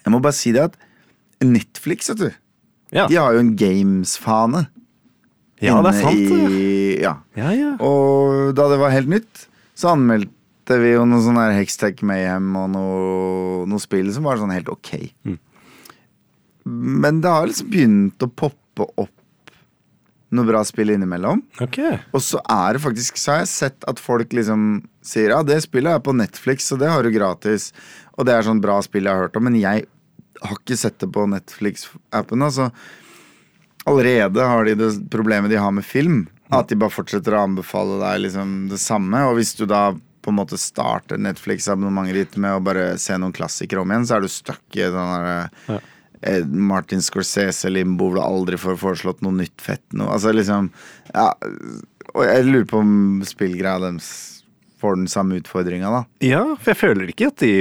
[0.04, 0.76] Jeg må bare si det at
[1.44, 2.30] Netflix, vet du,
[2.92, 4.66] Ja, de har jo en games-fane.
[5.62, 6.18] ja det er sant.
[6.50, 7.14] I, ja.
[7.38, 7.72] Ja, ja.
[7.84, 9.46] Og da det var helt nytt,
[9.78, 14.40] så anmeldte vi jo noe sånn her Hextech Mayhem og noe, noe spill som var
[14.40, 14.92] sånn helt ok.
[15.28, 15.38] Mm.
[17.00, 19.54] Men det har liksom begynt å poppe opp
[20.30, 21.42] noe bra spill innimellom.
[21.62, 21.98] Okay.
[22.14, 25.60] Og så er det faktisk Så har jeg sett at folk liksom sier ja, det
[25.64, 27.70] spillet er på Netflix, så det har du gratis.
[28.18, 29.86] Og det er sånn bra spill jeg har hørt om, men jeg
[30.40, 32.44] har ikke sett det på Netflix-appen.
[32.44, 32.70] Altså,
[33.88, 36.26] allerede har de det problemet de har med film.
[36.50, 39.22] At de bare fortsetter å anbefale deg liksom det samme.
[39.28, 43.32] Og hvis du da på en måte starter Netflix-abonnementet ditt med å bare se noen
[43.36, 45.78] klassikere om igjen, så er du stuck i den derre
[46.20, 50.10] eh, Martin Scorsese-limbo hvor du aldri får foreslått noe nytt fett noe.
[50.16, 50.72] Altså liksom
[51.14, 51.32] Ja.
[52.10, 54.39] Og jeg lurer på om spillgreia deres
[54.80, 56.02] får den samme utfordringa, da.
[56.24, 57.52] Ja, for jeg føler ikke at de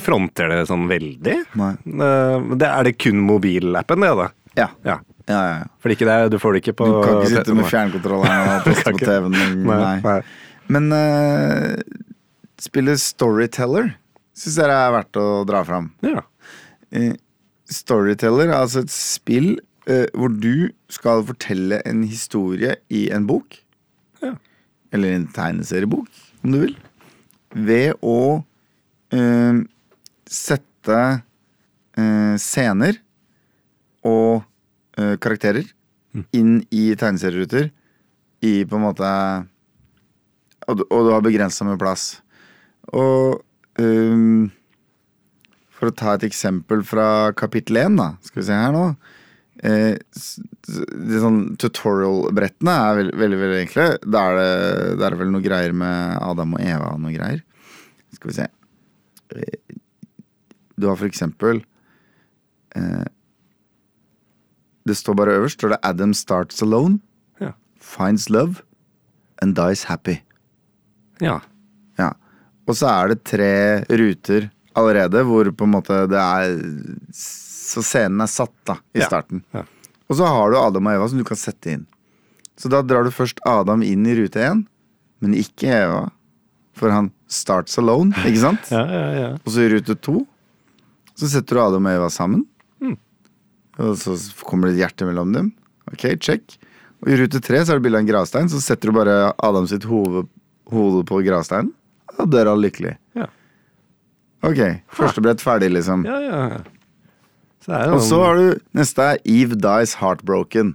[0.00, 1.36] fronter det sånn veldig.
[1.60, 1.72] Nei.
[2.08, 4.30] Eh, det er det kun mobilappen, det, da?
[4.58, 4.70] Ja.
[4.86, 5.00] Ja.
[5.24, 5.68] Ja, ja, ja.
[5.80, 8.64] For ikke det, du får det ikke på Du kan ikke sitte med fjernkontrolleren og
[8.68, 9.00] poste på.
[9.00, 9.36] TV-en.
[9.64, 10.16] Nei, Nei.
[10.74, 11.76] Men uh,
[12.60, 13.94] spillet Storyteller
[14.36, 15.90] syns jeg er verdt å dra fram.
[16.04, 16.26] Ja.
[16.92, 17.14] Uh,
[17.72, 19.54] Storyteller er altså et spill
[19.88, 23.62] uh, hvor du skal fortelle en historie i en bok.
[24.24, 24.34] Ja.
[24.94, 26.10] Eller en tegneseriebok,
[26.44, 26.74] om du vil.
[27.54, 28.44] Ved å
[29.14, 29.62] eh,
[30.28, 31.00] sette
[31.96, 33.00] eh, scener
[34.04, 34.44] og
[34.98, 35.66] eh, karakterer
[36.36, 37.70] inn i tegneserieruter
[38.44, 39.08] i på en måte
[40.64, 42.22] Og, og du har begrensa med plass.
[42.96, 43.42] Og
[43.76, 44.46] ehm,
[45.68, 48.06] for å ta et eksempel fra kapittel 1, da.
[48.24, 48.86] Skal vi se her nå.
[49.64, 53.86] Eh, de sånn Tutorial-brettene er veldig, veldig veldig enkle.
[54.04, 57.14] Da er, det, da er det vel noe greier med Adam og Eva og noe
[57.16, 57.40] greier.
[58.18, 58.48] Skal vi se.
[59.34, 59.78] Eh,
[60.76, 61.60] Du har for eksempel
[62.74, 63.04] eh,
[64.84, 66.98] Det står bare øverst står det 'Adam starts alone,
[67.40, 67.52] Ja.
[67.80, 68.60] finds love
[69.40, 70.20] and dies happy'.
[71.20, 71.38] ja.
[71.98, 72.10] Ja.
[72.66, 76.58] Og så er det tre ruter allerede hvor på en måte det er
[77.74, 79.08] Så scenen er satt da i Ja.
[79.10, 79.42] starten.
[79.54, 79.64] Ja.
[80.08, 81.86] Og så har du Adam og Eva som du kan sette inn.
[82.60, 84.60] Så da drar du først Adam inn i rute én,
[85.20, 86.04] men ikke Eva.
[86.74, 88.68] For han starts alone, ikke sant?
[88.74, 89.28] Ja, ja, ja.
[89.42, 90.22] Og så i rute to
[91.14, 92.44] så setter du Adam og Eva sammen.
[92.82, 92.96] Mm.
[93.78, 95.52] Og så kommer det et hjerte mellom dem.
[95.90, 96.56] Ok, check.
[97.02, 98.50] Og i rute tre så er det bilde av en gravstein.
[98.50, 100.24] Så setter du bare Adam sitt hode,
[100.70, 101.70] hode på gravsteinen.
[102.18, 102.96] Da dør alle lykkelig.
[103.18, 103.26] Ja.
[104.44, 104.60] Ok,
[104.92, 106.02] første brett ferdig, liksom.
[106.04, 106.40] ja, ja.
[106.58, 106.62] ja.
[107.64, 110.74] Så Og så har du neste er Eve dies heartbroken.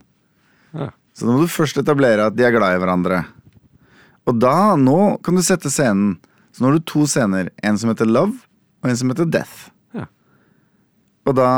[0.74, 0.90] Ja.
[1.14, 3.24] Så da må du først etablere at de er glad i hverandre.
[4.30, 6.18] Og da, nå kan du sette scenen.
[6.54, 7.52] Så nå har du to scener.
[7.66, 8.42] En som heter Love,
[8.82, 9.70] og en som heter Death.
[9.94, 10.08] Ja.
[11.30, 11.50] Og da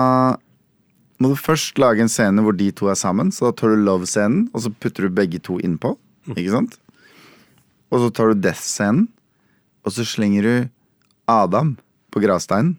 [1.21, 3.31] må du først lage en scene hvor de to er sammen.
[3.31, 5.93] Så da tar du Love-scenen, og så putter du begge to innpå.
[6.33, 6.77] Ikke sant?
[7.91, 9.07] Og så tar du Death-scenen,
[9.85, 10.55] og så slenger du
[11.31, 11.75] Adam
[12.11, 12.75] på gravsteinen.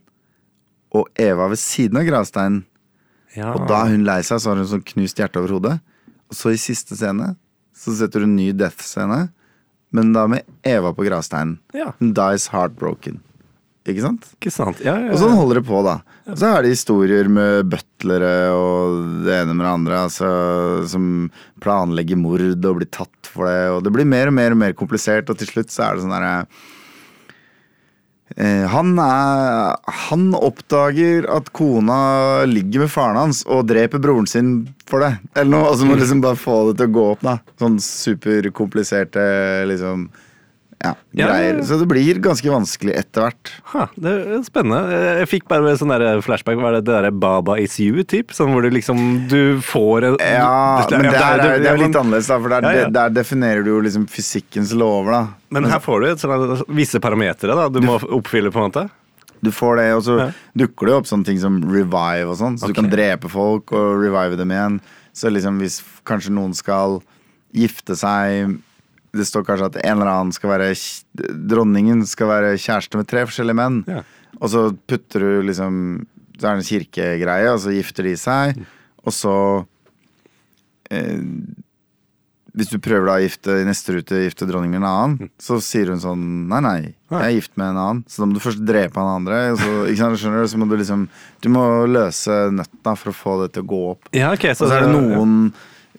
[0.93, 2.63] Og Eva ved siden av gravsteinen.
[3.37, 3.55] Ja.
[3.55, 5.79] Og da er hun lei seg, så har hun sånn knust hjerte over hodet.
[6.29, 7.35] Og så i siste scene
[7.77, 9.31] så setter hun ny death-scene,
[9.93, 11.59] men da med Eva på gravsteinen.
[11.77, 11.95] Ja.
[11.99, 13.21] Hun dies heartbroken.
[13.89, 14.29] Ikke sant?
[14.37, 14.79] Ikke sant?
[14.85, 15.97] Ja, ja, Og sånn holder det på, da.
[16.31, 20.29] Og så er det historier med butlere og det ene med det andre, altså,
[20.93, 21.09] som
[21.65, 23.65] planlegger mord og blir tatt for det.
[23.75, 26.05] Og det blir mer og mer og mer komplisert, og til slutt så er det
[26.05, 26.37] sånn derre
[28.37, 29.77] han, er,
[30.09, 34.53] han oppdager at kona ligger med faren hans og dreper broren sin
[34.89, 35.15] for det.
[35.35, 35.71] Eller noe.
[35.71, 37.37] Altså må liksom bare få det til å gå opp, da.
[37.61, 39.25] Sånn superkompliserte
[39.69, 40.09] liksom
[40.83, 41.61] ja, greier.
[41.67, 43.51] Så det blir ganske vanskelig etter hvert.
[43.73, 45.01] Ha, det er spennende.
[45.21, 46.59] Jeg fikk bare sånn der flashback.
[46.59, 48.35] Var det det derre Baba is you-typ?
[48.35, 52.31] Sånn hvor du liksom Du får en Ja, men det er, det er litt annerledes,
[52.33, 52.41] da.
[52.43, 52.89] For der, Ja, ja.
[52.99, 55.23] der definerer du jo liksom fysikkens lover, da.
[55.55, 58.89] Men her får du et sånne, visse parametere da du må oppfylle, på en måte.
[59.43, 60.29] Du får det, og så Ja.
[60.57, 62.59] dukker det opp sånne ting som revive og sånn.
[62.59, 62.75] Så okay.
[62.75, 64.81] du kan drepe folk og revive dem igjen.
[65.15, 67.01] Så liksom hvis kanskje noen skal
[67.53, 68.59] gifte seg
[69.13, 70.71] Det står kanskje at en eller annen skal være
[71.53, 73.83] Dronningen skal være kjæreste med tre forskjellige menn.
[73.91, 74.05] Ja.
[74.41, 75.75] Og så putter du liksom
[76.39, 78.63] Så er det en kirkegreie, og så gifter de seg.
[79.05, 79.35] Og så
[80.91, 81.21] eh,
[82.57, 85.59] Hvis du prøver da å gifte i neste rute gifte dronningen med en annen, så
[85.65, 86.79] sier hun sånn Nei, nei,
[87.13, 88.01] jeg er gift med en annen.
[88.09, 89.43] Så da må du først drepe han andre.
[89.53, 90.53] Og så, ikke sant, skjønner du?
[90.53, 91.05] Så må du liksom
[91.45, 94.11] Du må løse nøtta for å få det til å gå opp.
[94.17, 94.49] Ja, ok.
[94.57, 95.37] Og så er det noen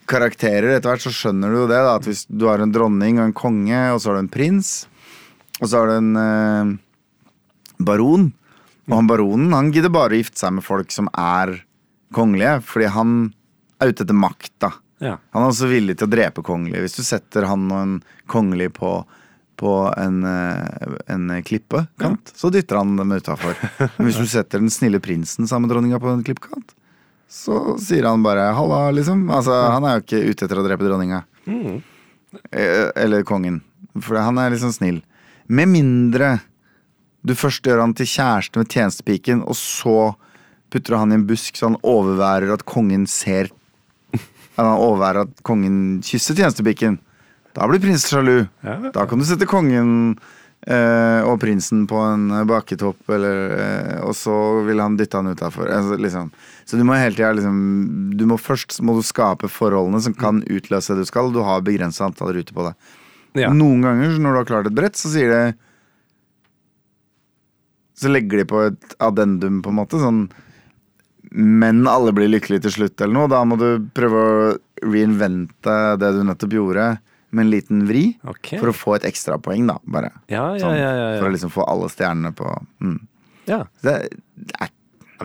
[0.10, 0.76] karakterer.
[0.76, 1.80] Etter hvert så skjønner du jo det.
[1.80, 4.34] da At Hvis du har en dronning og en konge, og så har du en
[4.34, 4.72] prins,
[5.60, 6.74] og så har du en eh,
[7.84, 8.32] baron.
[8.90, 11.62] Og han baronen han gidder bare å gifte seg med folk som er
[12.14, 13.18] kongelige, fordi han
[13.82, 14.74] er ute etter makta.
[15.04, 15.18] Ja.
[15.36, 16.84] Han er også villig til å drepe kongelige.
[16.86, 17.96] Hvis du setter han og en
[18.32, 18.92] kongelig på,
[19.60, 23.58] på en, eh, en klippekant, så dytter han dem utafor.
[24.04, 26.76] Hvis du setter den snille prinsen sammen med dronninga på en klippekant,
[27.34, 29.26] så sier han bare 'halla', liksom.
[29.34, 31.24] Altså, han er jo ikke ute etter å drepe dronninga.
[31.50, 31.82] Mm.
[32.54, 33.62] Eller kongen.
[33.98, 35.02] For han er liksom snill.
[35.50, 36.40] Med mindre
[37.24, 40.14] du først gjør han til kjæreste med tjenestepiken, og så
[40.74, 43.50] putter han i en busk så han overværer at kongen ser
[44.58, 47.00] han overværer at kongen kysser tjenestepiken.
[47.54, 48.46] Da blir prinsen sjalu.
[48.66, 48.78] Ja.
[48.94, 50.18] Da kan du sette kongen
[50.68, 54.36] eh, og prinsen på en bakketopp, eller, eh, og så
[54.68, 55.68] vil han dytte han utafor.
[55.68, 56.32] Altså, liksom.
[56.66, 60.42] Så du må hele tida liksom du må Først må du skape forholdene som kan
[60.48, 61.34] utløse det du skal.
[61.34, 62.74] Du har begrensa antall ruter på det.
[63.44, 63.52] Ja.
[63.54, 65.44] Noen ganger når du har klart et brett, så sier det
[67.98, 70.02] Så legger de på et addendum, på en måte.
[70.02, 70.28] Sånn
[71.34, 73.32] Men alle blir lykkelige til slutt, eller noe.
[73.32, 76.88] Da må du prøve å reinvente det du nettopp gjorde,
[77.34, 78.06] med en liten vri.
[78.36, 78.60] Okay.
[78.62, 79.80] For å få et ekstrapoeng, da.
[79.84, 80.14] Bare.
[80.32, 81.20] Ja, ja, Sånn, ja, ja, ja.
[81.20, 82.48] For å liksom få alle stjernene på
[82.84, 83.00] mm.
[83.50, 83.64] ja.
[83.84, 83.98] Det,
[84.38, 84.72] det er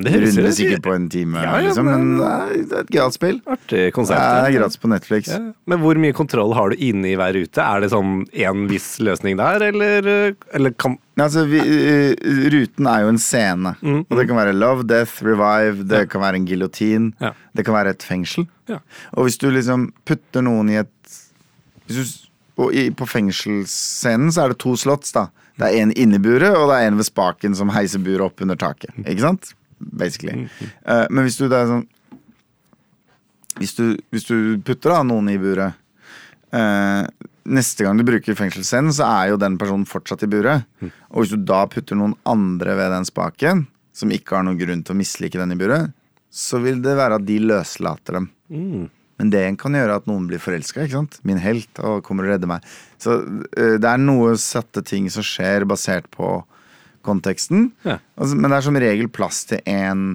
[0.05, 3.15] det runder sikkert på en time, Ja, ja, liksom, men men- det er, et gratis
[3.15, 3.41] spill.
[3.47, 5.29] Artig Det er gratis på Netflix.
[5.29, 5.53] Ja.
[5.67, 7.59] Men hvor mye kontroll har du inne i hver rute?
[7.59, 12.15] Er det sånn en viss løsning der, eller, eller kan Altså, vi, eh,
[12.49, 13.75] ruten er jo en scene.
[13.83, 17.13] Mm, Og det kan være love, death, revive, det kan være en giljotin.
[17.57, 18.47] Det kan være et fengsel.
[18.69, 18.79] Ja.
[19.15, 21.28] Og hvis du liksom putter noen i et
[21.89, 22.25] hvis du,
[22.59, 25.29] og i, På fengselsscenen så er det to slotts, da.
[25.59, 28.43] Det er en inni buret, og det er en ved spaken som heiser buret opp
[28.43, 28.95] under taket.
[29.05, 29.53] Ikke sant?
[29.79, 30.49] Basically.
[30.83, 31.87] Uh, men hvis du det er sånn
[33.59, 35.75] hvis du, hvis du putter da noen i buret
[36.55, 37.07] uh,
[37.49, 40.67] Neste gang du bruker fengselsscenen, så er jo den personen fortsatt i buret.
[41.09, 43.63] Og hvis du da putter noen andre ved den spaken,
[43.97, 45.95] som ikke har noen grunn til å mislike den i buret,
[46.29, 48.27] så vil det være at de løslater dem.
[49.19, 50.87] Men det kan gjøre at noen blir forelska.
[51.27, 52.67] Min helt, og kommer og redder meg.
[53.03, 53.19] Så
[53.59, 56.39] eh, det er noe satte ting som skjer basert på
[57.07, 57.71] konteksten.
[57.87, 57.99] Ja.
[58.19, 60.09] Altså, men det er som regel plass til én,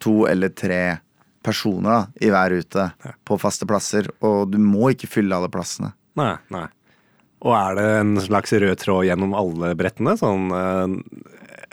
[0.00, 1.00] to eller tre
[1.44, 2.90] personer da, i hver rute
[3.26, 4.10] på faste plasser.
[4.24, 5.94] Og du må ikke fylle alle plassene.
[6.20, 6.66] Nei, nei.
[7.40, 10.14] Og er det en slags rød tråd gjennom alle brettene?
[10.20, 10.96] Sånn eh,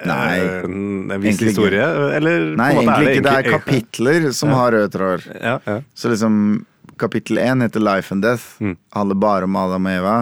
[0.05, 1.85] Nei, eh, En viss historie?
[2.17, 3.23] Eller på Nei, egentlig ikke.
[3.25, 5.25] Det er kapitler som har røde tråder.
[5.41, 5.79] Ja, ja.
[5.97, 6.65] Så liksom
[7.01, 8.61] kapittel én heter Life and Death.
[8.61, 8.77] Mm.
[8.93, 10.17] Handler bare om Adam og Eva.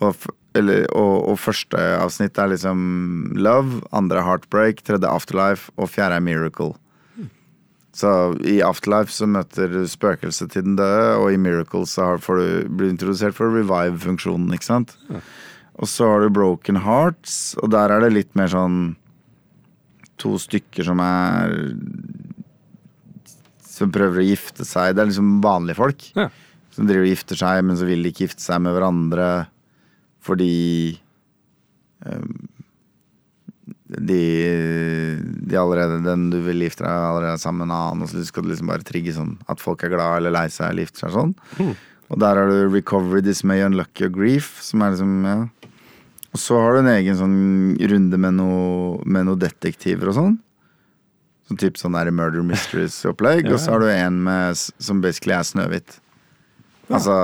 [0.00, 2.80] Og, eller, og, og første avsnitt er liksom
[3.36, 6.74] Love, andre er Heartbreak, tredje Afterlife, og fjerde er Miracle.
[7.96, 8.10] Så
[8.44, 12.48] i Afterlife så møter du spøkelset til den døde, og i Miracle så får du,
[12.68, 14.96] blir du introdusert for revive-funksjonen, ikke sant?
[15.76, 18.96] Og så har du Broken Hearts, og der er det litt mer sånn
[20.22, 21.52] To stykker som er
[23.60, 24.94] Som prøver å gifte seg.
[24.96, 26.06] Det er liksom vanlige folk.
[26.16, 26.30] Ja.
[26.72, 29.28] Som driver og gifter seg, men så vil de ikke gifte seg med hverandre
[30.26, 30.96] fordi
[32.02, 32.32] um,
[33.86, 34.22] de,
[35.46, 38.24] de allerede Den du vil gifte deg allerede er sammen med en annen, og så
[38.26, 41.04] skal du liksom bare trigge sånn at folk er glad eller lei seg eller gifter
[41.04, 41.36] seg sånn.
[42.06, 45.36] Og der har du recovery, dismay, unlucky og grief, som er liksom ja.
[46.36, 47.36] Og så har du en egen sånn
[47.88, 50.34] runde med noe, noe detektiver og sånn.
[51.48, 53.48] Sånn typ sånn der murder mysteries-opplegg.
[53.48, 55.96] Og så har du en med, som basically er Snøhvit.
[56.92, 57.14] Altså,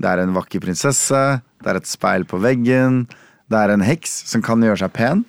[0.00, 1.20] det er en vakker prinsesse,
[1.62, 3.04] det er et speil på veggen,
[3.52, 5.22] det er en heks som kan gjøre seg pen.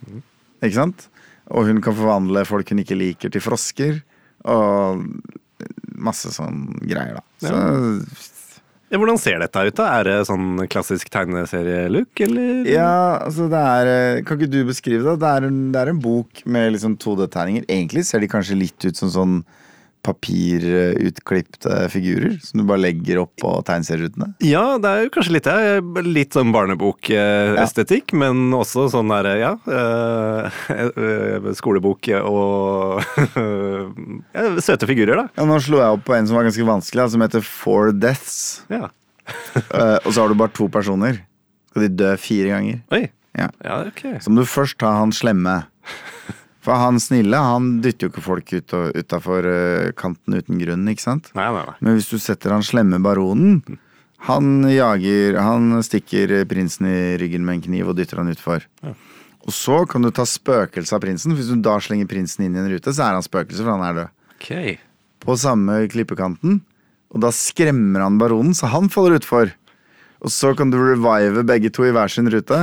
[0.64, 1.06] Ikke sant?
[1.54, 4.02] Og hun kan forvandle folk hun ikke liker, til frosker.
[4.50, 5.06] Og
[5.94, 7.26] masse sånn greier, da.
[7.46, 8.32] Så Ja,
[8.94, 9.88] hvordan ser dette ut, da?
[9.98, 12.64] Er det sånn klassisk tegneserie-look, eller?
[12.70, 15.16] Ja, altså det er eh, Kan ikke du beskrive det?
[15.24, 17.66] Det er en, det er en bok med liksom 2D-tegninger.
[17.66, 19.40] Egentlig ser de kanskje litt ut som sånn
[20.06, 24.32] papirutklipte figurer som du bare legger opp på tegneserierutene.
[24.46, 26.06] Ja, det er jo kanskje litt det.
[26.06, 33.02] Litt sånn barnebokestetikk, men også sånn derre, ja eh, Skolebok og
[34.36, 35.28] ja, Søte figurer, da.
[35.38, 38.66] Ja, nå slo jeg opp på en som var ganske vanskelig, som heter Four Deaths.
[38.74, 38.90] Ja.
[39.56, 41.16] Eh, og så har du bare to personer.
[41.72, 42.82] Skal de dø fire ganger?
[42.94, 43.08] Oi.
[43.34, 43.48] Ja.
[43.66, 44.04] Ja, ok.
[44.22, 45.64] Så må du først ta han slemme.
[46.66, 49.46] For han snille han dytter jo ikke folk ut utafor
[50.00, 51.30] kanten uten grunn, ikke sant?
[51.38, 51.76] Nei, nei, nei.
[51.86, 53.60] Men hvis du setter han slemme baronen
[54.26, 58.66] Han jager Han stikker prinsen i ryggen med en kniv og dytter han utfor.
[59.46, 61.36] Og så kan du ta spøkelset av prinsen.
[61.38, 63.86] Hvis du da slenger prinsen inn i en rute, så er han spøkelse, for han
[63.86, 64.16] er død.
[64.40, 64.80] Ok.
[65.22, 66.64] På samme klippekanten.
[67.14, 69.54] Og da skremmer han baronen, så han faller utfor.
[70.26, 72.60] Og så kan du revive begge to i hver sin rute.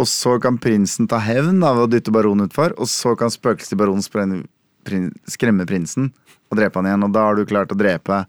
[0.00, 3.76] Og så kan prinsen ta hevn av å dytte baronen utfor, og så kan spøkelset
[3.76, 4.02] i baronen
[5.30, 6.10] skremme prinsen
[6.50, 7.06] og drepe han igjen.
[7.06, 8.24] Og da har du klart å drepe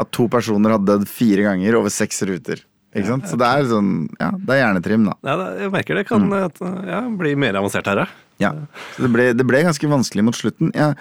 [0.00, 2.60] at to personer har dødd fire ganger over seks ruter.
[2.90, 3.28] Ikke sant?
[3.30, 5.14] Så det er sånn, ja, det er hjernetrim, da.
[5.26, 6.86] Ja, jeg merker det kan mm.
[6.90, 8.04] ja, bli mer avansert her,
[8.40, 8.52] ja.
[8.96, 10.72] Så det ble, det ble ganske vanskelig mot slutten.
[10.74, 10.92] Ja,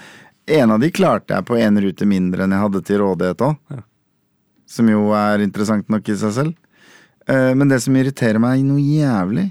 [0.49, 3.79] en av de klarte jeg på en rute mindre enn jeg hadde til rådighet òg.
[4.69, 6.53] Som jo er interessant nok i seg selv.
[7.29, 9.49] Eh, Men det som irriterer meg noe jævlig,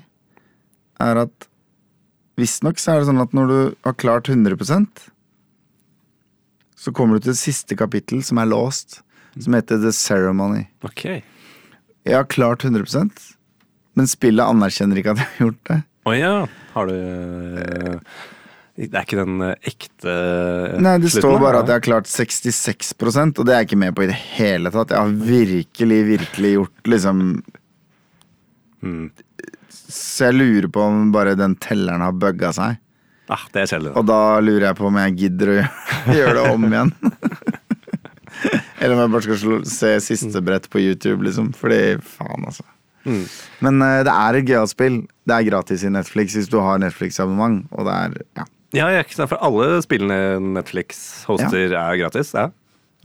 [1.03, 1.49] er at
[2.39, 5.09] visstnok så er det sånn at når du har klart 100%
[6.79, 9.01] så kommer du til det siste kapittel som er låst,
[9.35, 10.69] som heter The Ceremony.
[10.87, 11.03] Ok.
[12.07, 13.35] Jeg har klart 100%
[13.99, 15.79] men spillet anerkjenner ikke at jeg har gjort det.
[16.07, 16.35] Å ja.
[16.77, 18.19] Har du eh,
[18.79, 20.13] Det er ikke den eh, ekte
[20.79, 23.81] Nei, det slutten, står bare at jeg har klart 66% og det er jeg ikke
[23.83, 24.95] med på i det hele tatt.
[24.95, 27.25] Jeg har virkelig, virkelig gjort liksom
[28.79, 29.09] Mm.
[29.89, 32.81] Så jeg lurer på om bare den telleren har bugga seg.
[33.29, 33.93] Ah, det er kjedelig.
[33.97, 35.57] Og da lurer jeg på om jeg gidder å
[36.19, 36.93] gjøre, det om igjen.
[38.79, 41.51] Eller om jeg bare skal se siste brett på YouTube, liksom.
[41.57, 42.65] Fordi faen, altså.
[43.09, 43.25] Mm.
[43.65, 45.01] Men uh, det er et gøyalt spill.
[45.29, 47.67] Det er gratis i Netflix hvis du har Netflix-abonnement.
[47.75, 48.49] Og det er ja.
[48.77, 52.35] Ja, jeg for alle spillene Netflix hoster er gratis.
[52.37, 52.51] Ja.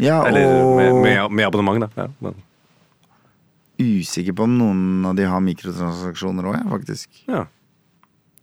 [0.01, 2.03] ja Eller og med, med, med abonnement, da.
[2.03, 2.35] Ja, men,
[3.81, 7.09] usikker på om noen av de har mikrotransaksjoner òg, faktisk.
[7.27, 7.45] ja.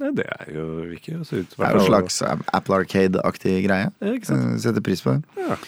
[0.01, 0.63] Nei, det er jo
[0.97, 3.91] ikke så ut Det er jo en slags Apple Arcade-aktig greie.
[4.01, 4.47] Ja, ikke sant?
[4.55, 5.27] Eh, Setter pris på det.
[5.37, 5.59] Ja.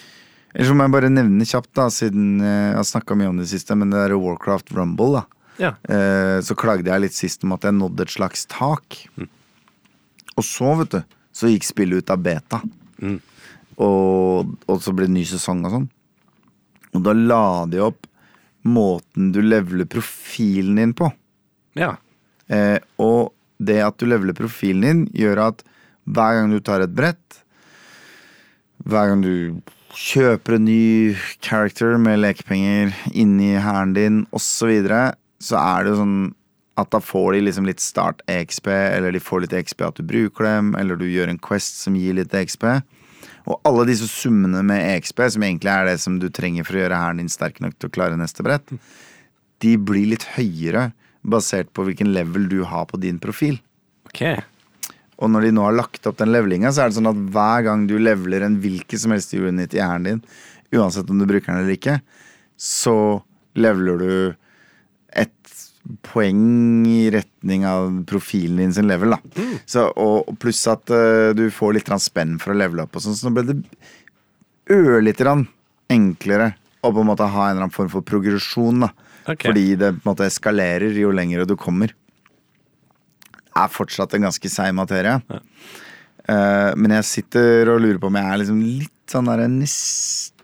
[0.54, 3.42] Eller så må jeg bare nevne kjapt, da, siden eh, jeg har snakka mye om
[3.42, 5.22] det siste, men det der Warcraft Rumble, da.
[5.60, 5.74] Ja.
[5.84, 9.02] Eh, Så klagde jeg litt sist om at jeg nådde et slags tak.
[9.20, 11.02] Og så, vet du,
[11.36, 12.62] så gikk spillet ut av beta.
[13.04, 13.18] Mm.
[13.84, 15.86] Og, og så ble det ny sesong og sånn.
[16.96, 18.08] Og da la de opp
[18.62, 21.12] måten du leveler profilen din på.
[21.78, 21.96] ja.
[22.52, 25.62] Eh, og det at du leveler profilen din, gjør at
[26.04, 27.38] hver gang du tar et brett,
[28.82, 29.62] hver gang du
[29.94, 35.02] kjøper en ny character med lekepenger inni hæren din, osv., så, videre,
[35.42, 36.16] så er det jo sånn
[36.80, 40.06] at da får de liksom litt start EXP, eller de får litt EXP at du
[40.08, 42.64] bruker dem, eller du gjør en Quest som gir litt EXP.
[43.48, 46.84] Og alle disse summene med EXP, som egentlig er det som du trenger for å
[46.84, 48.74] gjøre hæren din sterk nok til å klare neste brett,
[49.62, 50.90] de blir litt høyere
[51.22, 53.58] basert på hvilken level du har på din profil.
[54.10, 54.22] Ok.
[55.22, 57.66] Og når de nå har lagt opp den levelinga, så er det sånn at hver
[57.68, 60.22] gang du leveler en hvilken som helst unit i hæren din,
[60.74, 61.98] uansett om du bruker den eller ikke,
[62.58, 62.96] så
[63.58, 64.41] leveler du
[66.06, 69.46] poeng i retning av profilen din sin level, da.
[69.66, 73.18] Så, og pluss at uh, du får litt spenn for å levele opp og sånn,
[73.18, 73.58] så nå ble det
[74.72, 75.46] ørlite grann
[75.92, 76.52] enklere
[76.82, 78.92] å på en måte ha en eller annen form for progresjon, da.
[79.22, 79.48] Okay.
[79.48, 81.92] Fordi det på en måte eskalerer jo lenger du kommer.
[81.92, 85.20] Det Er fortsatt en ganske seig materie.
[86.26, 89.44] Eh, men jeg sitter og lurer på om jeg er liksom litt sånn der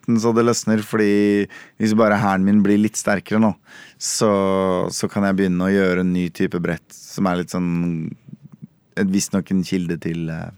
[0.09, 0.83] nesten så det løsner.
[0.83, 1.49] Fordi
[1.79, 3.55] hvis bare hæren min blir litt sterkere nå,
[3.99, 8.15] så, så kan jeg begynne å gjøre en ny type brett som er litt sånn
[8.97, 10.51] visstnok en kilde til eh,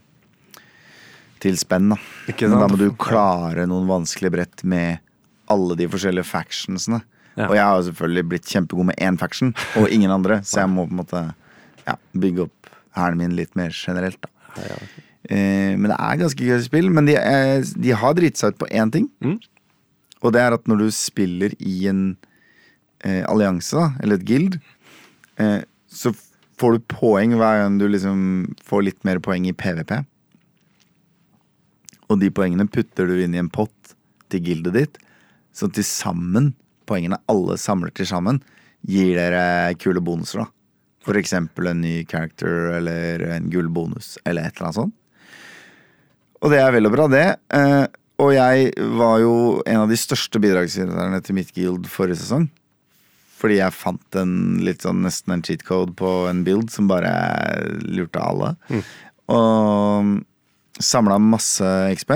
[1.41, 1.97] Til spenn, da.
[2.29, 5.01] Men da må du klare noen vanskelige brett med
[5.49, 7.01] alle de forskjellige factionsene.
[7.35, 7.47] Ja.
[7.49, 10.71] Og jeg har jo selvfølgelig blitt kjempegod med én faction og ingen andre, så jeg
[10.71, 11.23] må på en måte
[11.87, 14.29] ja, bygge opp hæren min litt mer generelt, da.
[15.31, 16.91] Eh, men det er ganske gøy spill.
[16.93, 19.09] Men de, er, de har driti seg ut på én ting.
[19.25, 19.39] Mm.
[20.21, 22.05] Og det er at når du spiller i en
[23.07, 24.59] eh, allianse, da, eller et guild,
[25.41, 25.61] eh,
[25.91, 26.13] så
[26.61, 28.23] får du poeng hver gang du liksom
[28.67, 29.95] får litt mer poeng i PVP.
[32.11, 33.95] Og de poengene putter du inn i en pott
[34.31, 35.01] til gildet ditt.
[35.57, 36.53] Så til sammen,
[36.91, 38.43] poengene alle samler til sammen,
[38.87, 40.51] gir dere kule bonuser, da.
[41.01, 44.97] For eksempel en ny character eller en gullbonus eller et eller annet sånt.
[46.41, 47.27] Og det er vel og bra, det.
[47.53, 47.85] Eh,
[48.21, 49.35] og jeg var jo
[49.69, 52.49] en av de største bidragsyterne til mitt guild forrige sesong.
[53.41, 54.35] Fordi jeg fant en
[54.65, 57.13] litt sånn nesten en cheat code på en build som bare
[57.87, 58.53] lurte alle.
[59.33, 60.19] Og
[60.81, 62.13] samla masse XP.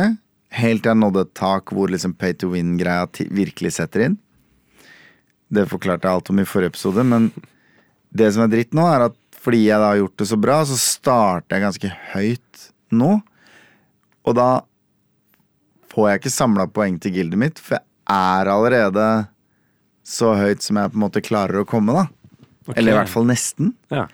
[0.55, 4.19] Helt til jeg nådde et tak hvor liksom pay to win-greia virkelig setter inn.
[5.55, 7.31] Det forklarte jeg alt om i forrige episode, men
[8.15, 10.59] det som er dritt nå, er at fordi jeg da har gjort det så bra,
[10.65, 13.11] så starter jeg ganske høyt nå.
[14.25, 14.49] Og da
[15.93, 19.07] får jeg ikke samla poeng til gildet mitt, for jeg er allerede
[20.05, 22.07] så høyt som jeg på en måte klarer å komme, da.
[22.75, 23.73] Eller i hvert fall nesten.
[23.93, 24.07] Ja.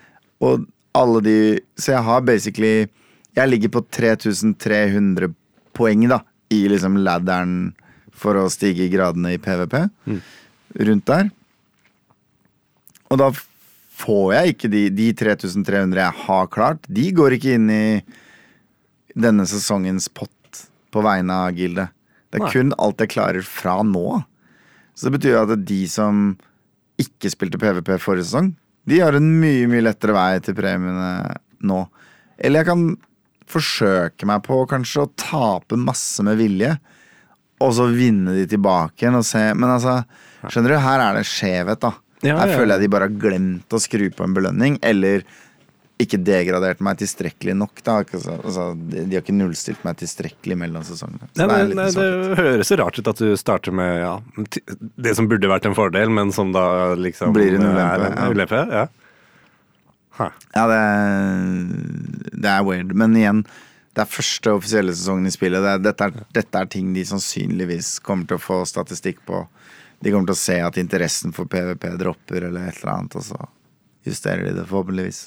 [0.43, 1.37] Og alle de
[1.79, 2.89] Så jeg har basically
[3.37, 5.31] Jeg ligger på 3300
[5.73, 7.73] poeng, da, i liksom ladderen
[8.11, 9.77] for å stige i gradene i PVP.
[10.83, 11.31] Rundt der.
[13.11, 13.31] Og da
[14.01, 17.85] får jeg ikke de, de 3300 jeg har klart, de går ikke inn i
[19.19, 21.95] denne sesongens pott på vegne av gildet.
[22.31, 22.53] Det er Nei.
[22.55, 24.23] kun alt jeg klarer fra nå.
[24.95, 26.35] Så det betyr at de som
[27.01, 28.53] ikke spilte PVP forrige sesong,
[28.89, 31.37] de har en mye, mye lettere vei til premiene
[31.67, 31.81] nå.
[32.41, 32.85] Eller jeg kan
[33.51, 36.75] forsøke meg på kanskje å tape masse med vilje,
[37.61, 39.99] og så vinne de tilbake igjen og se Men altså,
[40.49, 41.91] skjønner du, her er det skjevhet, da.
[42.25, 42.57] Ja, her ja.
[42.57, 45.25] føler jeg de bare har glemt å skru på en belønning, eller
[46.01, 47.83] ikke degradert meg tilstrekkelig nok.
[47.87, 51.29] da altså, de, de har ikke nullstilt meg tilstrekkelig mellom sesongene.
[51.39, 54.15] Nei, det nei, nei, det høres så rart ut at du starter med ja,
[55.01, 58.31] det som burde vært en fordel, men som da liksom Blir en ulempe, er ja.
[58.33, 58.63] ulempe.
[58.71, 58.87] Ja.
[60.21, 60.33] Huh.
[60.57, 60.81] Ja, det
[62.41, 62.95] det er weird.
[62.97, 63.45] Men igjen,
[63.97, 65.63] det er første offisielle sesongen i spillet.
[65.65, 69.45] Det er, dette, er, dette er ting de sannsynligvis kommer til å få statistikk på.
[70.01, 73.27] De kommer til å se at interessen for PVP dropper eller et eller annet, og
[73.27, 73.41] så
[74.09, 75.27] justerer de det forhåpentligvis.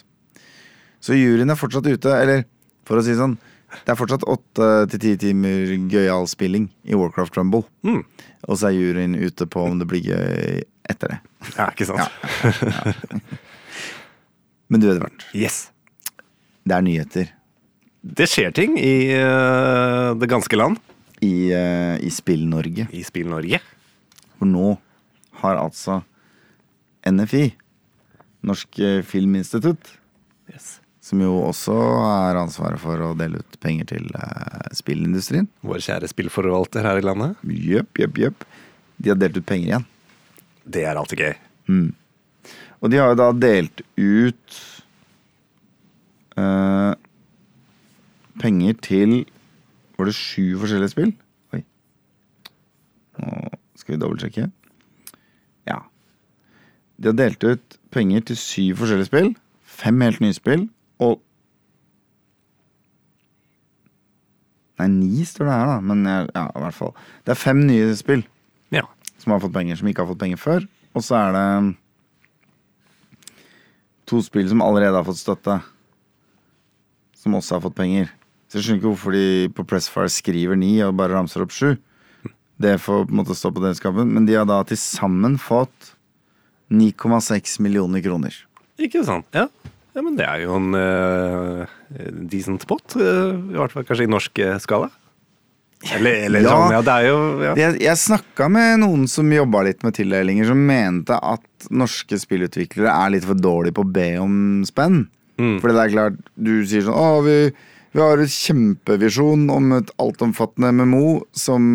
[1.03, 2.45] Så juryen er fortsatt ute, eller
[2.87, 3.35] for å si sånn,
[3.73, 7.63] det er fortsatt åtte til ti timer gøyal spilling i Warcraft Rumble.
[7.83, 8.03] Mm.
[8.47, 11.19] Og så er juryen ute på om det blir gøy etter det.
[11.57, 13.23] ja, ikke sant.
[14.71, 15.69] Men du, Edvard, Yes.
[16.65, 17.31] det er nyheter
[18.03, 20.79] Det skjer ting i uh, det ganske land.
[21.23, 22.87] i, uh, i Spill-Norge.
[22.91, 23.59] I Spill-Norge.
[24.39, 24.73] For nå
[25.43, 26.01] har altså
[27.07, 27.53] NFI,
[28.43, 29.97] Norsk eh, Filminstitutt,
[30.51, 30.79] Yes.
[31.03, 31.73] Som jo også
[32.07, 35.49] er ansvaret for å dele ut penger til eh, spillindustrien.
[35.67, 37.41] Vår kjære spillforvalter her i landet.
[37.43, 38.45] Jepp, jepp, jepp.
[39.03, 39.87] De har delt ut penger igjen.
[40.63, 41.33] Det er alltid gøy.
[42.79, 44.55] Og de har jo da delt ut
[46.39, 46.93] eh,
[48.43, 49.15] penger til
[49.97, 51.11] Var det sju forskjellige spill?
[51.53, 51.61] Oi.
[53.19, 53.33] Nå
[53.77, 54.47] skal vi dobbeltsjekke.
[55.69, 55.81] Ja.
[56.97, 59.29] De har delt ut penger til syv forskjellige spill.
[59.63, 60.65] Fem helt nye spill.
[61.03, 61.19] Og
[64.81, 65.75] Nei, ni står det her, da.
[65.85, 66.93] Men jeg, ja, i hvert fall.
[67.23, 68.23] Det er fem nye spill
[68.73, 68.81] Ja.
[69.21, 70.65] som har fått penger, som ikke har fått penger før.
[70.97, 71.75] Og så er det
[74.09, 75.59] to spill som allerede har fått støtte,
[77.21, 78.09] som også har fått penger.
[78.49, 79.23] Så jeg skjønner ikke hvorfor de
[79.55, 81.75] på Pressfire skriver ni og bare ramser opp sju.
[82.61, 85.37] Det får på en måte stå på den skapen, men de har da til sammen
[85.41, 85.93] fått
[86.73, 88.33] 9,6 millioner kroner.
[88.81, 89.25] Ikke sant?
[89.33, 89.47] Ja.
[89.93, 91.65] Ja men det er jo en uh,
[92.31, 92.95] decent pot.
[92.97, 94.89] Uh, I hvert fall kanskje i norsk eh, skala.
[95.93, 96.51] Eller, eller Ja.
[96.53, 96.81] sånn, ja.
[96.87, 97.53] Det er jo ja.
[97.59, 102.87] Jeg, jeg snakka med noen som jobba litt med tildelinger, som mente at norske spillutviklere
[102.93, 104.37] er litt for dårlige på å be om
[104.67, 105.03] spenn.
[105.41, 105.57] Mm.
[105.59, 107.35] Fordi det er klart, du sier sånn Å, vi,
[107.93, 111.65] vi har et kjempevisjon om et altomfattende MMO som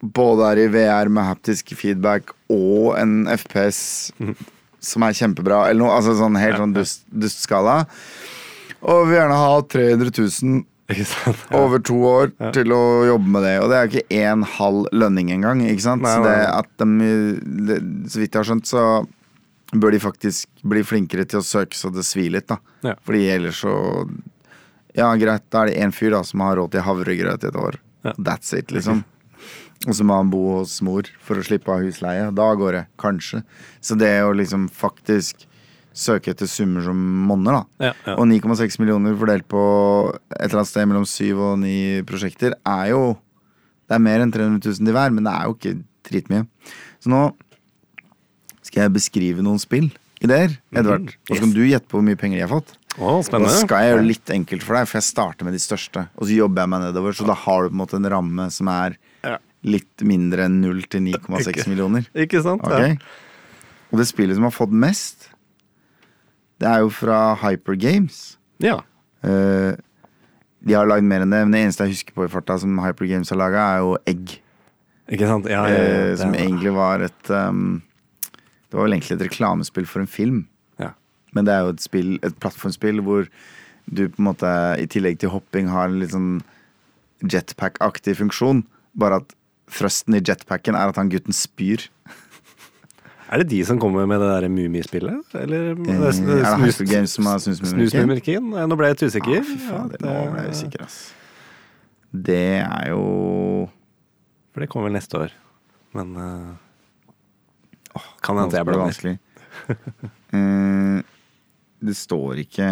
[0.00, 4.10] både er i VR med haptisk feedback og en FPS
[4.80, 5.94] som er kjempebra, eller noe.
[5.98, 7.84] Altså sånn helt sånn dust, dustskala.
[8.80, 10.60] Og vi vil gjerne ha 300 000
[10.90, 11.42] Ikke sant?
[11.50, 11.60] Ja.
[11.60, 13.54] over to år til å jobbe med det.
[13.62, 15.60] Og det er jo ikke en halv lønning engang.
[15.68, 16.02] Ikke sant?
[16.02, 17.10] Nei, så, nei, at de,
[17.68, 18.84] det, så vidt jeg har skjønt, så
[19.70, 22.58] bør de faktisk bli flinkere til å søke så det svir litt, da.
[22.88, 22.96] Ja.
[23.06, 23.74] Fordi ellers så
[24.98, 27.58] Ja, greit, da er det én fyr da som har råd til havregrøt i et
[27.60, 27.76] år.
[28.02, 28.16] Ja.
[28.18, 29.04] That's it, liksom.
[29.88, 32.26] Og så må han bo hos mor for å slippe av husleie.
[32.36, 33.40] Da går det, kanskje.
[33.80, 35.46] Så det å liksom faktisk
[35.96, 37.88] søke etter summer som monner, da.
[37.88, 38.16] Ja, ja.
[38.20, 39.62] Og 9,6 millioner fordelt på
[40.36, 43.02] et eller annet sted mellom syv og ni prosjekter er jo
[43.90, 45.72] Det er mer enn 300 000 til hver, men det er jo ikke
[46.06, 46.44] dritmye.
[47.02, 47.24] Så nå
[48.62, 49.88] skal jeg beskrive noen spill.
[50.22, 51.08] Ideer, Edvard.
[51.26, 52.76] Og så kan du gjette på hvor mye penger de har fått.
[53.00, 56.04] Å, Da skal jeg gjøre litt enkelt for deg, for jeg starter med de største.
[56.20, 58.46] Og så jobber jeg meg nedover, så da har du på en måte en ramme
[58.54, 58.94] som er.
[59.66, 62.06] Litt mindre enn 0 til 9,6 millioner.
[62.16, 62.64] Ikke sant?
[62.64, 62.96] Okay.
[62.96, 63.90] Ja.
[63.90, 65.28] Og det spillet som har fått mest,
[66.62, 68.38] det er jo fra Hyper Games.
[68.62, 68.80] ja.
[69.20, 69.76] Uh,
[70.60, 72.78] de har lagd mer enn det, men det eneste jeg husker på i farta som
[72.82, 74.34] Hyper Games har laga, er jo Egg.
[75.10, 75.48] Ikke sant?
[75.50, 77.80] Ja, ja, det som egentlig var et um,
[78.68, 80.44] Det var vel egentlig et reklamespill for en film.
[80.78, 80.92] ja.
[81.32, 83.26] Men det er jo et spill, et plattformspill hvor
[83.90, 86.42] du på en måte i tillegg til hopping har en litt sånn
[87.24, 88.62] jetpack-aktig funksjon.
[89.00, 89.34] Bare at
[89.70, 91.86] thrusten i jetpacken er at han gutten spyr.
[93.30, 95.34] Er det de som kommer med det der Mummispillet?
[95.38, 98.48] Eller Eh, er det Hyper Games som har Snusmumrikken?
[98.50, 99.44] Nå ble jeg litt usikker.
[99.44, 100.96] Ah, faen, det, nå ble jeg usikker, ass.
[102.10, 103.04] Det er jo
[104.50, 105.36] For det kommer vel neste år.
[105.94, 109.18] Men uh, Kan Nå hende jeg ble det.
[110.30, 111.00] Eh,
[111.82, 112.66] det står ikke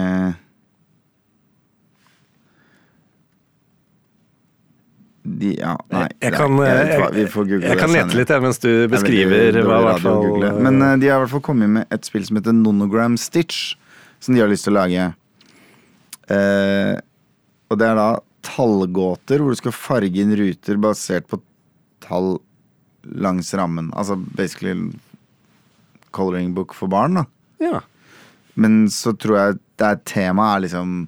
[5.22, 6.06] De, ja, nei.
[6.22, 8.68] Jeg kan, Jeg vet jeg, hva, vi jeg det kan lete litt jeg, mens du
[8.70, 10.46] er beskriver hva i hvert fall.
[10.62, 13.74] Men uh, de har i hvert fall kommet med et spill som heter Nonogram Stitch,
[14.24, 15.10] som de har lyst til å lage.
[16.30, 16.94] Uh,
[17.68, 18.08] og det er da
[18.46, 21.40] tallgåter hvor du skal farge inn ruter basert på
[22.04, 22.38] tall
[23.02, 23.90] langs rammen.
[23.98, 24.92] Altså basically
[26.10, 27.26] coloring book for barn, da.
[27.62, 27.82] Ja.
[28.58, 30.98] Men så tror jeg det er temaet er liksom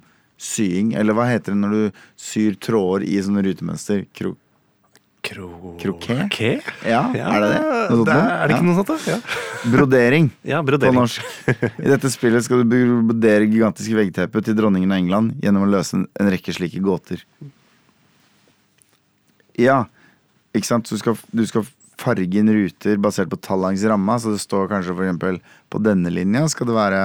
[0.41, 0.93] sying.
[0.97, 4.07] Eller hva heter det når du syr tråder i sånne rutemønster?
[4.17, 4.35] Kro
[5.21, 5.75] Kro...
[5.77, 6.15] Kroké?
[6.33, 6.47] Kroké?
[6.89, 7.57] ja, er det det?
[7.93, 8.65] Noe det er, er det ikke Ja.
[8.65, 9.11] noe sånt, da?
[9.11, 9.17] Ja,
[9.69, 10.29] Brodering.
[10.49, 11.27] ja På norsk.
[11.77, 15.99] I dette spillet skal du brodere gigantiske veggteppet til dronningen av England gjennom å løse
[15.99, 17.21] en, en rekke slike gåter.
[19.61, 19.83] Ja,
[20.57, 20.89] ikke sant?
[20.89, 21.69] Så du skal, du skal
[22.01, 24.17] farge inn ruter basert på tall langs ramma.
[24.17, 25.37] Så det står kanskje for eksempel
[25.69, 27.03] på denne linja skal det være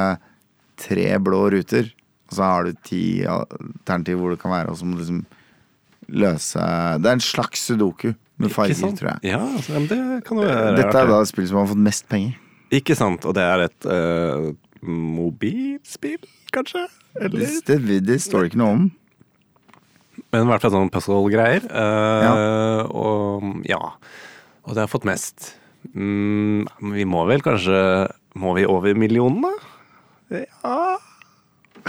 [0.80, 1.93] tre blå ruter.
[2.27, 5.24] Og så har du ti alternativ hvor det kan være, og så må du liksom
[6.16, 6.64] løse
[7.03, 8.12] Det er en slags sudoku
[8.43, 9.31] med farger, tror jeg.
[9.33, 12.07] Ja, altså, det kan jo være Dette er da et spill som har fått mest
[12.11, 12.37] penger.
[12.77, 14.51] Ikke sant, og det er et uh,
[14.85, 16.20] mobilspill,
[16.55, 16.85] kanskje?
[17.20, 17.47] Eller?
[17.66, 18.87] Det, det, det står ikke noe om.
[20.35, 21.64] Men i hvert fall sånn puzzle-greier.
[21.70, 23.81] eh, Og ja.
[24.66, 25.55] Og det har fått mest.
[25.95, 27.79] Mm, vi må vel kanskje
[28.35, 29.53] Må vi over millionene?
[30.35, 30.97] Ja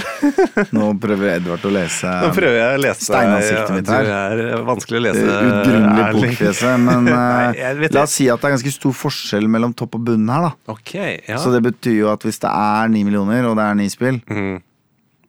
[0.75, 4.09] Nå prøver Edvard å lese Nå prøver jeg å lese Steinansiktet mitt her.
[4.09, 5.23] Det er vanskelig å lese.
[5.25, 6.31] ugrunnelig Erling.
[6.35, 6.83] bokfjeset.
[6.83, 9.97] Men Nei, eh, vet la oss si at det er ganske stor forskjell mellom topp
[9.99, 10.47] og bunn her.
[10.49, 11.41] da Okay, ja.
[11.41, 14.21] Så det betyr jo at hvis det er ni millioner, og det er ni spill
[14.25, 14.55] mm.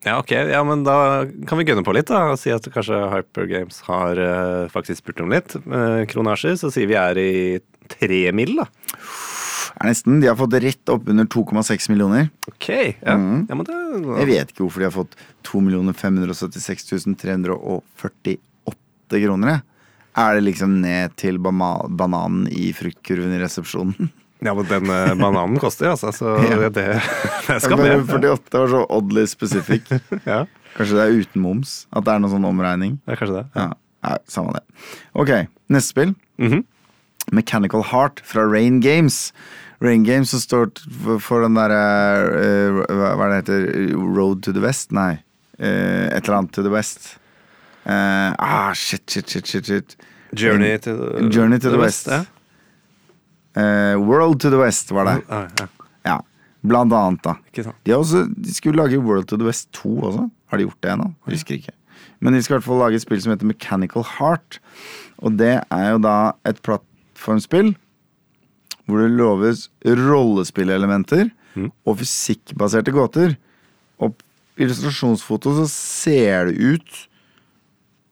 [0.05, 0.31] Ja, ok.
[0.31, 2.29] Ja, men da kan vi gunne på litt, da.
[2.31, 6.55] Og si at kanskje Hyper Games har uh, faktisk spurt om litt uh, kronasjer.
[6.61, 7.33] Så sier vi er i
[7.91, 8.69] tre mil, da.
[9.75, 12.29] Er nesten De har fått rett opp under 2,6 millioner.
[12.47, 12.69] Ok.
[13.03, 13.45] Ja, Mm.
[13.49, 18.37] ja det Jeg vet ikke hvorfor de har fått 2 576 348
[19.25, 19.61] kroner.
[20.17, 24.09] Er det liksom ned til bananen i fruktkurven i resepsjonen?
[24.41, 26.13] Ja, men den eh, bananen koster, altså.
[26.15, 27.01] Så det, det
[27.59, 28.05] skal med.
[28.07, 29.89] 48 var så oddly specific.
[30.23, 30.45] Ja,
[30.77, 31.73] Kanskje det er uten moms?
[31.91, 32.93] At det er noen sånn omregning?
[33.03, 33.43] det er kanskje det.
[33.59, 33.65] Ja,
[34.07, 34.61] ja Samme det.
[35.11, 35.33] Ok,
[35.75, 36.13] neste spill.
[36.39, 36.63] Mhm.
[37.31, 39.33] Mechanical Heart fra Rain Games.
[39.81, 40.71] Rain Games som står
[41.23, 41.79] for- den derre
[42.35, 43.95] uh, hva er det heter?
[43.95, 44.91] Road to the West?
[44.91, 45.21] Nei.
[45.59, 47.17] Uh, et eller annet to the West.
[47.85, 49.95] Uh, ah, shit, shit, shit, shit, shit.
[50.33, 52.07] Journey to the, Journey to the West.
[52.07, 52.25] Ja.
[53.53, 55.21] Eh, World to the West var det.
[55.27, 55.67] Ah, ja.
[56.03, 56.23] Ja,
[56.61, 57.35] Blant annet, da.
[57.83, 60.29] De, har også, de skulle lage World to the West 2 også.
[60.51, 61.09] Har de gjort det ennå?
[61.27, 61.73] Husker ikke.
[62.19, 64.59] Men de skal i hvert fall lage et spill som heter Mechanical Heart.
[65.23, 66.15] Og det er jo da
[66.47, 66.61] et
[67.19, 67.75] plattformspill
[68.89, 71.29] hvor det loves rollespillelementer
[71.85, 73.35] og fysikkbaserte gåter.
[74.01, 76.95] Og på illustrasjonsfoto så ser det ut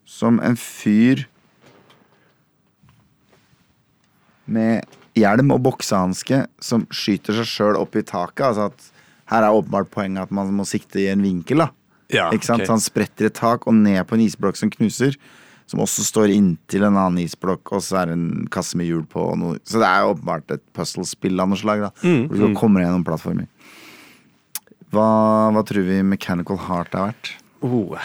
[0.05, 1.25] som en fyr
[4.45, 4.85] med
[5.17, 8.45] hjelm og boksehanske som skyter seg sjøl opp i taket.
[8.51, 8.87] Altså at
[9.33, 11.65] her er åpenbart poenget at man må sikte i en vinkel.
[11.65, 11.71] da
[12.13, 12.61] Ja, Ikke sant?
[12.61, 12.69] Okay.
[12.69, 15.17] Så han spretter et tak og ned på en isblokk som knuser.
[15.67, 19.03] Som også står inntil en annen isblokk, og så er det en kasse med hjul
[19.11, 19.25] på.
[19.39, 19.57] Noe.
[19.67, 21.81] Så det er jo åpenbart et puzzle-spill av noe slag.
[21.83, 23.49] da Mm, Hvor du kommer gjennom plattformer.
[24.93, 25.07] Hva,
[25.51, 27.31] hva tror vi Mechanical Heart er verdt?
[27.67, 27.97] Oh,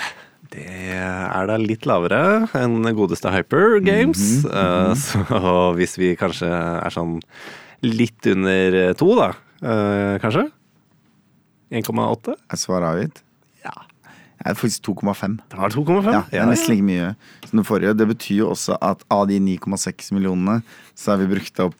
[0.52, 4.42] det er da litt lavere enn godeste Hyper Games.
[4.44, 7.20] Eh, så hvis vi kanskje er sånn
[7.86, 9.30] litt under to, da,
[9.62, 10.48] eh, kanskje?
[11.72, 12.34] 1,8?
[12.52, 13.22] Er svaret avgitt?
[13.64, 13.72] Ja.
[14.42, 15.38] Jeg er faktisk 2,5.
[15.48, 16.10] Det var 2,5?
[16.12, 17.12] Ja, det er nesten like mye
[17.60, 17.92] det forrige.
[17.98, 20.62] Det betyr jo også at av de 9,6 millionene,
[20.96, 21.74] så har vi brukt opp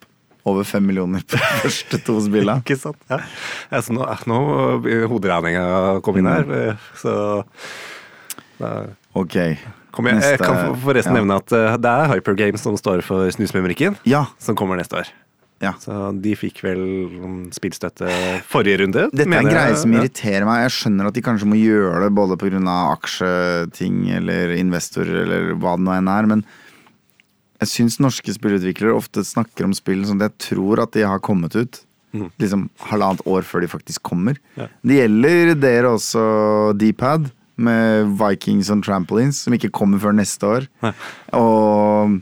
[0.45, 2.61] over 5 millioner på de første to spillene.
[2.65, 2.99] Ikke sant?
[3.09, 3.21] Ja.
[3.71, 4.39] Altså, nå, nå
[4.83, 5.67] begynner hoderegninga
[6.03, 7.15] kom inn her, eh, så
[8.59, 8.73] da
[9.15, 9.37] Ok.
[9.93, 11.21] kom jeg, jeg kan forresten ja.
[11.21, 14.25] nevne at eh, det er Hyper Games som står for Snusmumrikken, Ja.
[14.41, 15.11] som kommer neste år.
[15.63, 15.73] Ja.
[15.79, 16.81] Så de fikk vel
[17.13, 18.09] mm, spillstøtte
[18.51, 19.07] forrige runde.
[19.15, 20.65] Dette er en greie som irriterer meg.
[20.65, 22.59] Jeg skjønner at de kanskje må gjøre det både pga.
[22.97, 26.45] aksjeting eller investorer eller hva det nå enn er, men
[27.63, 31.55] jeg syns norske spillutviklere ofte snakker om spill som jeg tror at de har kommet
[31.55, 31.79] ut.
[32.13, 34.41] Liksom halvannet år før de faktisk kommer.
[34.59, 34.67] Ja.
[34.83, 36.25] Det gjelder dere også,
[36.77, 37.31] Dpad,
[37.63, 40.67] med Vikings on Trampolines, som ikke kommer før neste år.
[40.83, 40.93] Ja.
[41.39, 42.19] Og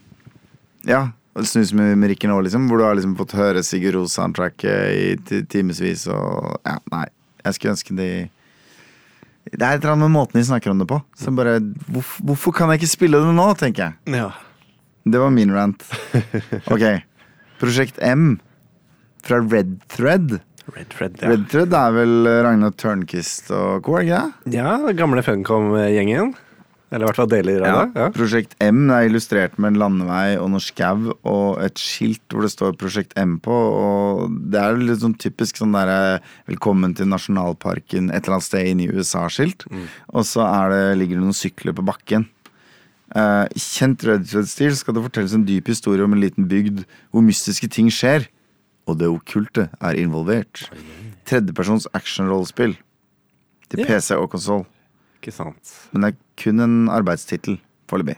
[0.89, 1.01] ja,
[1.37, 6.59] Snusmumrikken òg, liksom, hvor du har liksom fått høre Sigurd Ros-soundtracket i ti- timevis og
[6.67, 7.07] Ja, nei.
[7.45, 8.09] Jeg skulle ønske de
[9.51, 10.99] Det er et eller annet med måten de snakker om det på.
[11.17, 11.61] Så bare
[11.91, 14.19] hvorfor, hvorfor kan jeg ikke spille det nå, tenker jeg.
[14.21, 14.31] Ja.
[15.09, 15.83] Det var min rant.
[16.71, 16.85] Ok.
[17.59, 18.39] Prosjekt M
[19.25, 20.41] fra Red Thread.
[20.77, 21.31] Red Thread, ja.
[21.33, 24.55] Red Thread er vel Ragnar Tørnquist og co., er det ikke det?
[24.61, 26.35] Ja, gamle Funcom-gjengen.
[26.91, 28.01] Eller i hvert fall deler av det.
[28.01, 28.07] Ja.
[28.15, 32.51] Prosjekt M er illustrert med en landevei og noe skau og et skilt hvor det
[32.51, 33.55] står Prosjekt M på.
[33.55, 36.19] Og det er litt sånn typisk sånn derre
[36.51, 39.69] 'Velkommen til nasjonalparken' et eller annet sted inne i USA-skilt.
[40.11, 40.43] Og så
[40.75, 42.27] det, ligger det noen sykler på bakken.
[43.11, 47.23] Uh, kjent Red Thread-stil skal det fortelles en dyp historie om en liten bygd hvor
[47.23, 48.27] mystiske ting skjer.
[48.91, 50.67] Og det okkulte er involvert.
[51.31, 52.75] Tredjepersons action-rollespill.
[53.71, 54.67] Til PC og konsoll.
[55.21, 55.73] Ikke sant.
[55.93, 57.59] Men det er kun en arbeidstittel
[57.93, 58.17] foreløpig.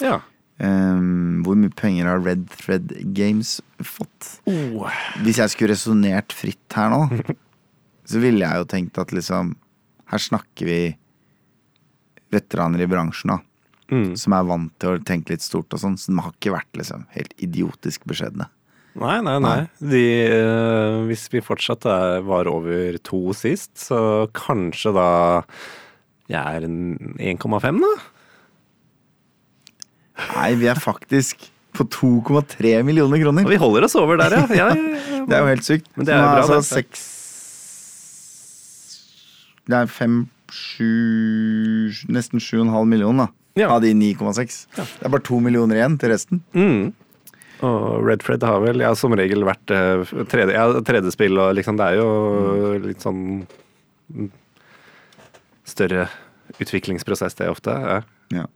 [0.00, 0.22] Ja.
[0.62, 4.28] Um, hvor mye penger har Red Thread Games fått?
[4.48, 4.88] Oh.
[5.24, 7.02] Hvis jeg skulle resonnert fritt her nå,
[8.08, 9.56] så ville jeg jo tenkt at liksom
[10.12, 10.80] Her snakker vi
[12.32, 13.38] veteraner i bransjen, da.
[13.92, 14.10] Mm.
[14.16, 15.98] Som er vant til å tenke litt stort og sånn.
[16.00, 18.48] Så de har ikke vært liksom helt idiotisk beskjedne.
[19.00, 19.56] Nei, nei, nei.
[19.80, 20.04] De,
[20.36, 25.08] uh, hvis vi fortsatt er, var over to sist, så kanskje da
[26.30, 26.78] jeg er en
[27.18, 27.92] 1,5, da?
[30.36, 33.46] Nei, vi er faktisk på 2,3 millioner kroner.
[33.46, 34.46] Og vi holder oss over der, ja.
[34.52, 35.24] ja, ja, ja.
[35.28, 35.88] Det er jo helt sykt.
[35.96, 36.68] Men det er jo bra, altså det.
[36.68, 37.04] seks
[39.70, 40.16] Det er fem,
[40.52, 40.90] sju
[42.12, 43.62] Nesten 7,5 millioner, da.
[43.62, 43.68] Ja.
[43.74, 44.58] Av de 9,6.
[44.74, 46.40] Det er bare to millioner igjen til resten.
[46.56, 46.92] Mm.
[47.62, 51.78] Og Red Fred har vel ja, som regel vært eh, 3D, ja, 3D-spill, og liksom
[51.78, 52.08] det er jo
[52.82, 53.20] litt sånn
[55.68, 56.08] større
[56.58, 57.70] utviklingsprosess, det ofte.
[57.70, 58.02] Ja.
[58.32, 58.46] Ja.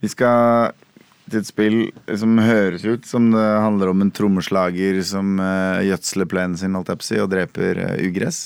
[0.00, 0.74] Vi skal
[1.28, 1.78] til et spill
[2.16, 6.92] som høres ut som det handler om en trommeslager som uh, gjødsler plenen sin holdt
[6.92, 8.38] jeg på å si, og dreper eh, ugress.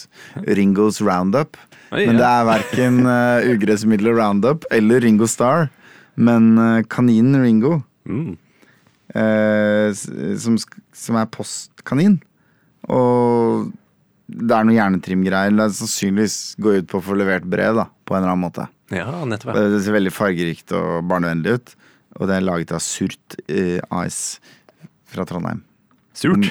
[0.48, 1.59] Ringos Roundup.
[1.92, 5.68] Oi, Men det er verken uh, ugressmiddelet Roundup eller Ringo Star,
[6.16, 7.82] men eh, kaninen Ringo.
[8.09, 8.34] Mm.
[9.14, 9.92] eh,
[10.40, 10.57] som,
[10.96, 12.16] som er postkanin.
[12.90, 13.70] Og
[14.33, 15.55] det er noe hjernetrimgreier.
[15.59, 18.47] Det er sannsynligvis gå ut på å få levert brev, da, på en eller annen
[18.47, 18.66] måte.
[18.95, 19.55] ja, nettopp.
[19.57, 21.74] Det ser veldig fargerikt og barnevennlig ut.
[22.20, 24.18] Og det er laget av Surt eh, AS
[25.09, 25.62] fra Trondheim.
[26.16, 26.51] Surt.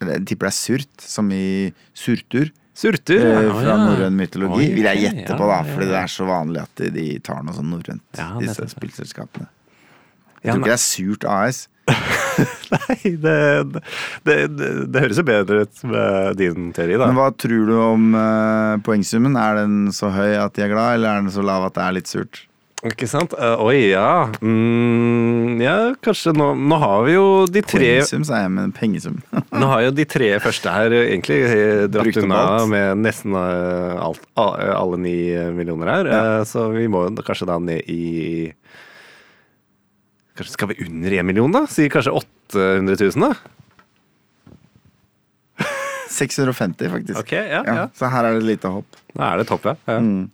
[0.00, 2.48] Jeg tipper det er surt, som i surtur.
[2.80, 3.52] Surtur, eh, ja.
[3.52, 3.76] fra ja.
[3.82, 5.58] norrøn mytologi, Oi, vil jeg gjette ja, på, da.
[5.68, 9.50] Fordi det er så vanlig at de, tar noe sånn norrønt, disse spillselskapene.
[10.40, 11.66] Jeg Ja, tror ikke det er Surt AS.
[12.74, 13.38] Nei, det,
[14.24, 17.08] det, det, det høres jo bedre ut med din teori, da.
[17.10, 19.38] Men hva tror du om uh, poengsummen?
[19.40, 21.86] Er den så høy at de er glad, eller er den så lav at det
[21.86, 22.44] er litt surt?
[22.86, 23.34] Ikke sant?
[23.36, 24.30] Uh, oi, ja.
[24.40, 29.18] Mm, ja, kanskje nå Nå har vi jo de tre Poengsum, sa jeg, men pengesum.
[29.60, 35.00] Nå har jo de tre første her egentlig eh, dratt unna med nesten alt, alle
[35.02, 35.18] ni
[35.58, 36.08] millioner her.
[36.08, 36.22] Ja.
[36.38, 38.48] Uh, Så vi må kanskje da ned i
[40.40, 41.66] Kanskje skal vi under én million, da?
[41.68, 43.34] Sier kanskje 800 000, da?
[46.08, 47.18] 650, faktisk.
[47.20, 48.96] Ok, ja, Ja, så her er det et lite hopp.
[49.12, 49.74] Da er det topp, ja.
[49.84, 49.98] ja.
[50.00, 50.30] Mm.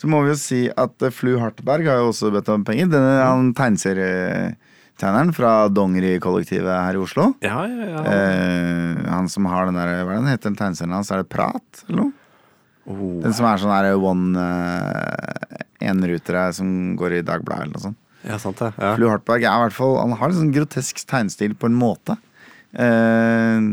[0.00, 2.88] Så må vi jo si at eh, Flu Hartberg har jo også bedt om penger.
[2.88, 7.34] Denne er han tegneserietegneren fra Dongeri-kollektivet her i Oslo.
[7.44, 8.04] Ja, ja, ja.
[8.16, 11.12] Eh, han som har den der, hva den heter den tegneserien hans?
[11.12, 12.12] Er det Prat, eller noe?
[12.88, 13.18] Oh.
[13.20, 17.99] Den som er sånn der one uh, enrutere som går i Dagbladet eller noe sånt.
[18.26, 18.72] Ja, sant det.
[18.76, 18.94] Ja.
[18.98, 22.18] Flu Hartberg er i hvert fall Han har en sånn grotesk tegnestil på en måte.
[22.76, 23.70] Eh,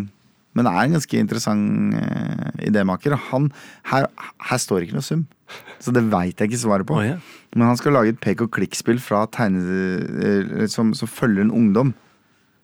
[0.57, 3.13] men er en ganske interessant eh, idémaker.
[3.29, 3.51] Han,
[3.91, 4.07] her,
[4.49, 5.27] her står ikke noe sum,
[5.83, 6.97] så det veit jeg ikke svaret på.
[6.97, 7.19] Oh, ja.
[7.53, 11.93] Men han skal lage et pek og klikk-spill eh, som, som følger en ungdom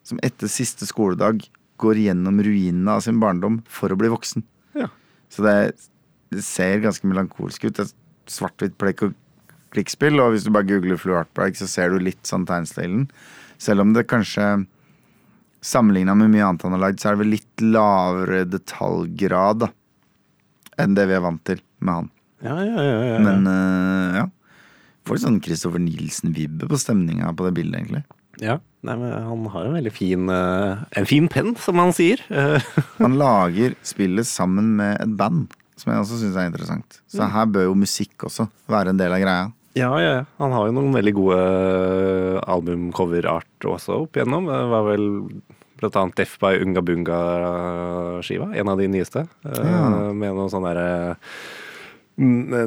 [0.04, 1.46] som etter siste skoledag
[1.82, 4.44] går gjennom ruinene av sin barndom for å bli voksen.
[4.78, 4.90] Ja.
[5.32, 5.56] Så det,
[6.34, 7.82] det ser ganske melankolsk ut.
[8.30, 9.16] Svart-hvitt pek og
[9.74, 13.08] klikk-spill, og hvis du bare googler Flu Artberg, så ser du litt sånn tegnstilen.
[13.62, 14.66] Selv om det kanskje
[15.64, 19.70] Sammenligna med mye annet han har lagd, så er det vel litt lavere detaljgrad da,
[20.84, 22.10] enn det vi er vant til med han.
[22.44, 23.22] Ja, ja, ja, ja, ja.
[23.24, 24.26] Men uh, ja.
[25.08, 28.04] Får litt sånn Christopher Nielsen-vibbe på stemninga på det bildet, egentlig.
[28.44, 28.60] ja.
[28.84, 32.20] Nei, men han har en veldig fin uh, En fin penn, som han sier.
[33.00, 36.98] Han lager spillet sammen med et band, som jeg også syns er interessant.
[37.08, 39.46] Så her bør jo musikk også være en del av greia.
[39.74, 40.26] Ja, ja, ja.
[40.38, 41.38] Han har jo noen veldig gode
[42.46, 44.46] albumcoverart albumcover-art også opp igjennom.
[44.52, 45.06] Det var vel
[45.82, 49.26] blant annet Def by Unga Bunga-skiva, en av de nyeste.
[49.46, 50.14] eh, Ja.
[50.14, 51.18] Med noen sånne derre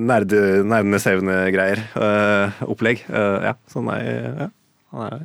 [0.03, 1.79] nerde, nerdene-sevne-greier.
[1.95, 3.05] eh, opplegg.
[3.09, 4.51] Eh, ja, så nei ja.
[4.93, 5.21] Han er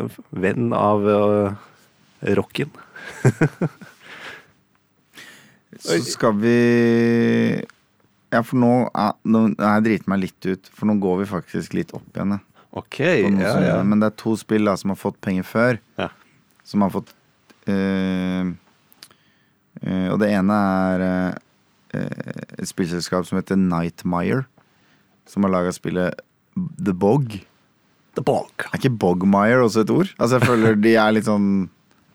[0.00, 2.70] en venn av eh, rocken.
[5.80, 7.62] Så skal vi
[8.32, 11.74] Ja, for nå, er- nå jeg driti meg litt ut, for nå går vi faktisk
[11.74, 12.36] litt opp igjen.
[12.78, 13.82] Ok, ja, ja.
[13.82, 15.78] Men det er to spill da som har fått penger før.
[15.98, 16.06] Ja.
[16.62, 17.10] Som har fått
[17.66, 18.52] øh,
[19.82, 21.34] øh, Og det ene er eh,
[22.60, 24.44] et spillselskap som heter Nightmire.
[25.26, 26.14] Som har laga spillet
[26.78, 27.40] The Bog.
[28.14, 28.50] The Bog.
[28.70, 30.14] Er ikke Bogmire også et ord?
[30.18, 31.68] Altså jeg føler de er litt sånn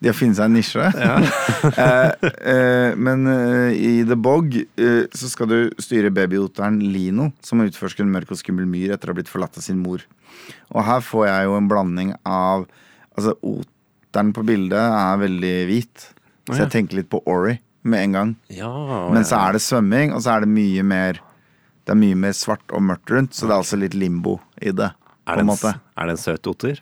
[0.04, 0.88] De har funnet seg en nisje.
[1.86, 7.64] eh, eh, men eh, i The Bog eh, så skal du styre babyoteren Lino, som
[7.64, 10.04] utforsker en mørk og skummel myr etter å ha blitt forlatt av sin mor.
[10.74, 12.68] Og her får jeg jo en blanding av
[13.16, 16.02] Altså, oteren på bildet er veldig hvit,
[16.50, 17.54] så jeg tenker litt på Ori
[17.88, 18.34] med en gang.
[18.52, 18.72] Ja,
[19.14, 21.22] Men så er det svømming, og så er det mye mer
[21.86, 24.72] Det er mye mer svart og mørkt rundt, så det er altså litt limbo i
[24.74, 24.90] det.
[24.90, 26.82] er, på det en en, er det en søt oter?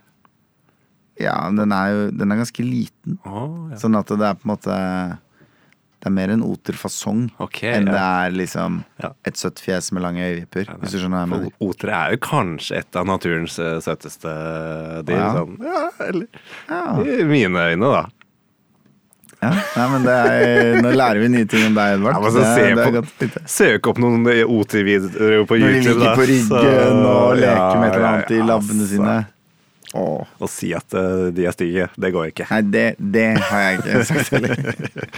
[1.22, 3.20] Ja, den er jo den er ganske liten.
[3.26, 3.78] Oh, ja.
[3.78, 4.78] Sånn at det er på en måte
[6.03, 9.11] Det er mer en oterfasong okay, enn det er liksom Ja.
[9.24, 10.66] et søtt fjes med lange øyevipper.
[10.82, 11.53] Hvis du skjønner hva jeg mener.
[11.59, 14.34] For Otere er jo kanskje et av naturens eh, søteste
[15.07, 15.16] dyr.
[15.22, 15.30] Ja.
[15.38, 15.55] Sånn.
[15.64, 16.28] ja, eller
[16.68, 16.84] Ja.
[17.22, 18.03] i mine øyne, da.
[19.43, 19.49] Ja.
[19.76, 22.16] Nei, men det er, nå lærer vi nye ting om deg, Edvard.
[22.16, 23.41] Ja, det, se det på- godt å vite.
[23.51, 27.88] Søk opp noen otervideoer på Når de ligger på ryggen så- og leker ja, med
[27.89, 28.88] et eller annet i ja, labbene altså.
[28.95, 29.18] sine.
[29.93, 30.25] Åh.
[30.41, 32.47] Å si at eh, de er stygge, det går ikke.
[32.49, 35.09] Nei, det, det har jeg ikke sagt heller.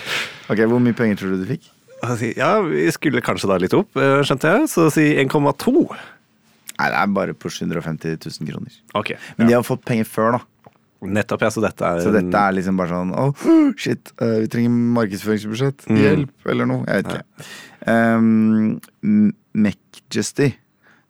[0.51, 1.69] Ok, Hvor mye penger tror du du fikk?
[2.36, 4.67] Ja, vi skulle kanskje da litt opp, eh, skjønte jeg.
[4.69, 5.86] Så si 1,2.
[6.76, 8.76] Nei, Det er bare på 750 000 kroner.
[8.99, 9.13] Ok.
[9.39, 10.43] Men de har fått penger før, da.
[11.05, 11.51] Nettopp, ja.
[11.53, 13.47] Så dette er Så dette er liksom bare sånn Åh,
[13.78, 15.88] shit, eh, vi trenger markedsføringsbudsjett.
[15.91, 15.99] Mm.
[16.01, 16.84] Hjelp, eller noe.
[16.89, 17.47] Jeg vet ikke.
[17.86, 18.80] Um,
[19.55, 20.51] Majesty.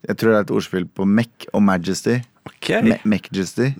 [0.05, 2.19] Jeg tror det er et ordspill på Mac og Majesty.
[2.45, 2.71] Ok.
[3.05, 3.71] McJusty.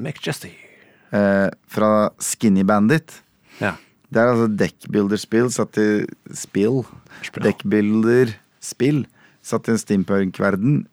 [1.16, 3.22] Eh, fra Skinny Bandit.
[3.62, 3.76] Ja.
[4.10, 6.84] Det er altså dekkbilderspill satt til Spill.
[7.46, 9.06] Dekkbilderspill
[9.46, 10.84] satt i en steampunkverden.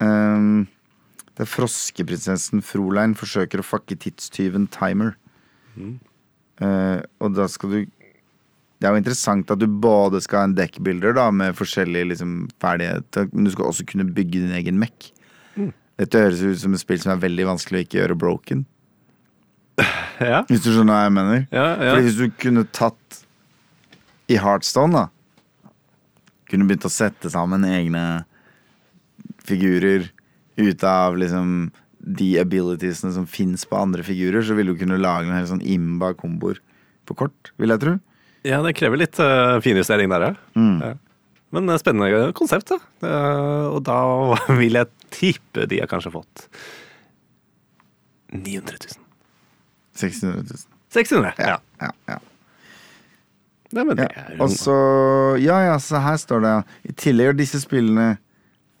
[0.00, 0.68] Um,
[1.40, 5.14] der froskeprinsessen Frolein forsøker å fucke tidstyven Timer.
[6.60, 7.78] Eh, og da skal du
[8.80, 12.30] Det er jo interessant at du både skal ha en deckbuilder da med forskjellige liksom,
[12.64, 15.10] ferdigheter, men du skal også kunne bygge din egen Mac.
[16.00, 18.66] Dette høres ut som et spill som er veldig vanskelig å ikke gjøre broken.
[20.20, 20.42] Ja.
[20.50, 21.38] Hvis du skjønner hva jeg mener?
[21.48, 21.92] Ja, ja.
[21.94, 23.22] Fordi hvis du kunne tatt
[24.28, 25.70] i Heartstone, da
[26.50, 28.02] Kunne begynt å sette sammen egne
[29.48, 30.10] figurer
[30.60, 31.70] ut av liksom
[32.00, 35.64] de abilitiesene som fins på andre figurer, så ville du kunne lage en hel sånn
[35.64, 36.60] imba komboer
[37.08, 37.96] på kort, vil jeg tro.
[38.46, 40.34] Ja, det krever litt uh, finjustering der, ja.
[40.58, 40.78] Mm.
[40.84, 40.94] ja.
[41.50, 42.78] Men eh, spennende konsept, da.
[43.08, 43.98] Eh, og da
[44.60, 46.46] vil jeg tippe de har kanskje fått
[48.32, 49.06] 900 000.
[50.00, 50.44] 600 000.
[50.94, 51.32] 600?
[51.38, 52.18] Ja, ja, ja.
[53.72, 54.22] Nei, men det ja.
[54.24, 54.74] er jo Og så
[55.38, 56.54] Ja, ja, så her står det
[56.90, 58.06] I tillegg til disse spillene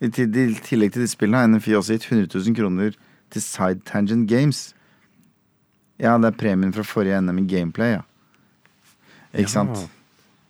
[0.02, 2.96] I tillegg til disse spillene har NFI også gitt 100 000 kroner
[3.30, 4.72] til Side Tangent Games.
[6.02, 8.00] Ja, det er premien fra forrige NM i gameplay, ja.
[9.30, 9.52] Ikke Ja.
[9.52, 9.84] sant?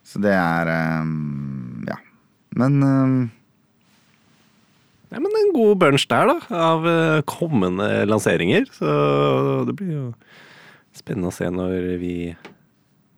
[0.08, 0.70] Så det er
[1.02, 1.98] um, Ja.
[2.56, 3.18] Men ehm,
[5.10, 8.68] Ja, men en god bunch der, da, av eh, kommende lanseringer.
[8.76, 8.90] Så
[9.66, 10.04] det blir jo
[10.96, 12.14] spennende å se når vi,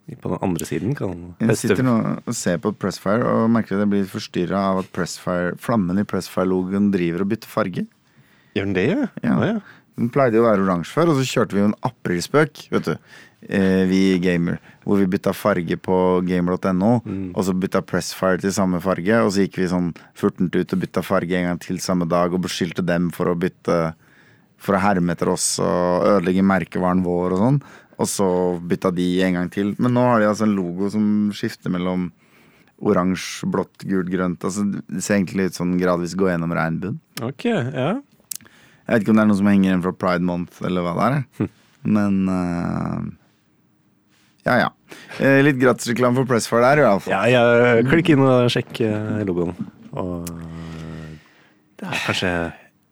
[0.08, 3.76] vi på den andre siden kan jeg sitter nå og ser på Pressfire og merker
[3.76, 7.86] at jeg blir forstyrra av at Pressfire, flammen i Pressfire-logoen driver og bytter farge.
[8.56, 9.06] Gjør den det, ja?
[9.24, 9.36] Ja.
[9.52, 9.54] Ja.
[9.98, 12.88] Den pleide jo å være oransje før, og så kjørte vi jo en aprilspøk, vet
[12.88, 12.94] du.
[13.42, 14.60] Eh, vi i Gamer.
[14.84, 16.92] Hvor vi bytta farge på gamer.no,
[17.34, 19.18] og så bytta Pressfire til samme farge.
[19.22, 22.32] Og så gikk vi sånn furtent ut og bytta farge en gang til samme dag,
[22.32, 23.94] og beskyldte dem for å bytte
[24.62, 27.56] For å herme etter oss og ødelegge merkevaren vår og sånn.
[27.98, 28.26] Og så
[28.62, 29.72] bytta de en gang til.
[29.82, 32.12] Men nå har de altså en logo som skifter mellom
[32.78, 34.44] oransje, blått, gult, grønt.
[34.46, 37.00] Altså, det ser egentlig ut som gradvis gå gjennom regnbuen.
[37.22, 37.96] Ok, ja.
[38.92, 40.92] Jeg vet ikke om det er noe som henger igjen fra Pride Month, eller hva
[40.98, 41.50] det er.
[41.96, 43.06] Men uh,
[44.44, 44.68] ja, ja.
[45.16, 47.14] Eh, litt gratisreklame for Pressfire der, i hvert fall.
[47.14, 49.54] Ja, jeg, klikk inn og sjekk eh, logoen.
[49.96, 50.28] Og
[51.80, 52.32] det er kanskje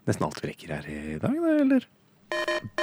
[0.09, 1.89] nesten alt vi rekker her i dag, da, eller?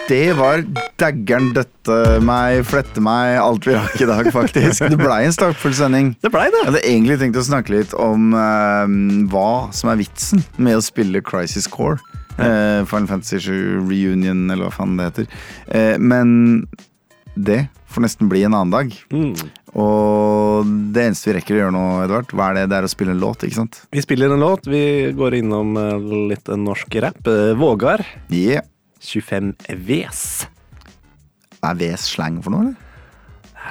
[0.05, 0.61] Det var
[1.01, 4.86] daggeren døtte meg, flette meg, alt vi rakk i dag, faktisk.
[4.91, 6.13] Det blei en stappfull sending.
[6.22, 6.61] Det ble det!
[6.61, 8.95] Jeg hadde egentlig tenkt å snakke litt om eh,
[9.34, 12.03] hva som er vitsen med å spille Crisis Core.
[12.38, 15.30] Eh, Final Fantasy 7 Reunion, eller hva faen det heter.
[15.68, 16.68] Eh, men
[17.38, 18.94] det får nesten bli en annen dag.
[19.14, 19.34] Mm.
[19.78, 22.66] Og det eneste vi rekker å gjøre nå, Edvard, hva er det?
[22.72, 23.82] Det er å spille en låt, ikke sant?
[23.94, 24.70] Vi spiller en låt.
[24.70, 24.82] Vi
[25.18, 27.22] går innom eh, litt norsk rap.
[27.30, 28.06] Eh, Vågar.
[28.34, 28.66] Yeah.
[29.04, 29.54] 25
[29.86, 30.48] Vs.
[31.68, 32.84] Er VS slang for noe, eller?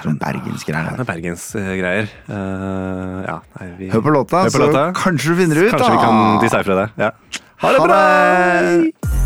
[0.02, 0.98] Sånn bergensgreier.
[1.00, 2.08] Er bergensgreier.
[2.28, 4.82] Uh, ja, nei, vi Hør på låta, Hør på så låta.
[4.98, 6.86] kanskje du finner ut, Kanskje vi kan decifre det.
[7.00, 7.10] Ja.
[7.56, 9.25] 好了拜拜。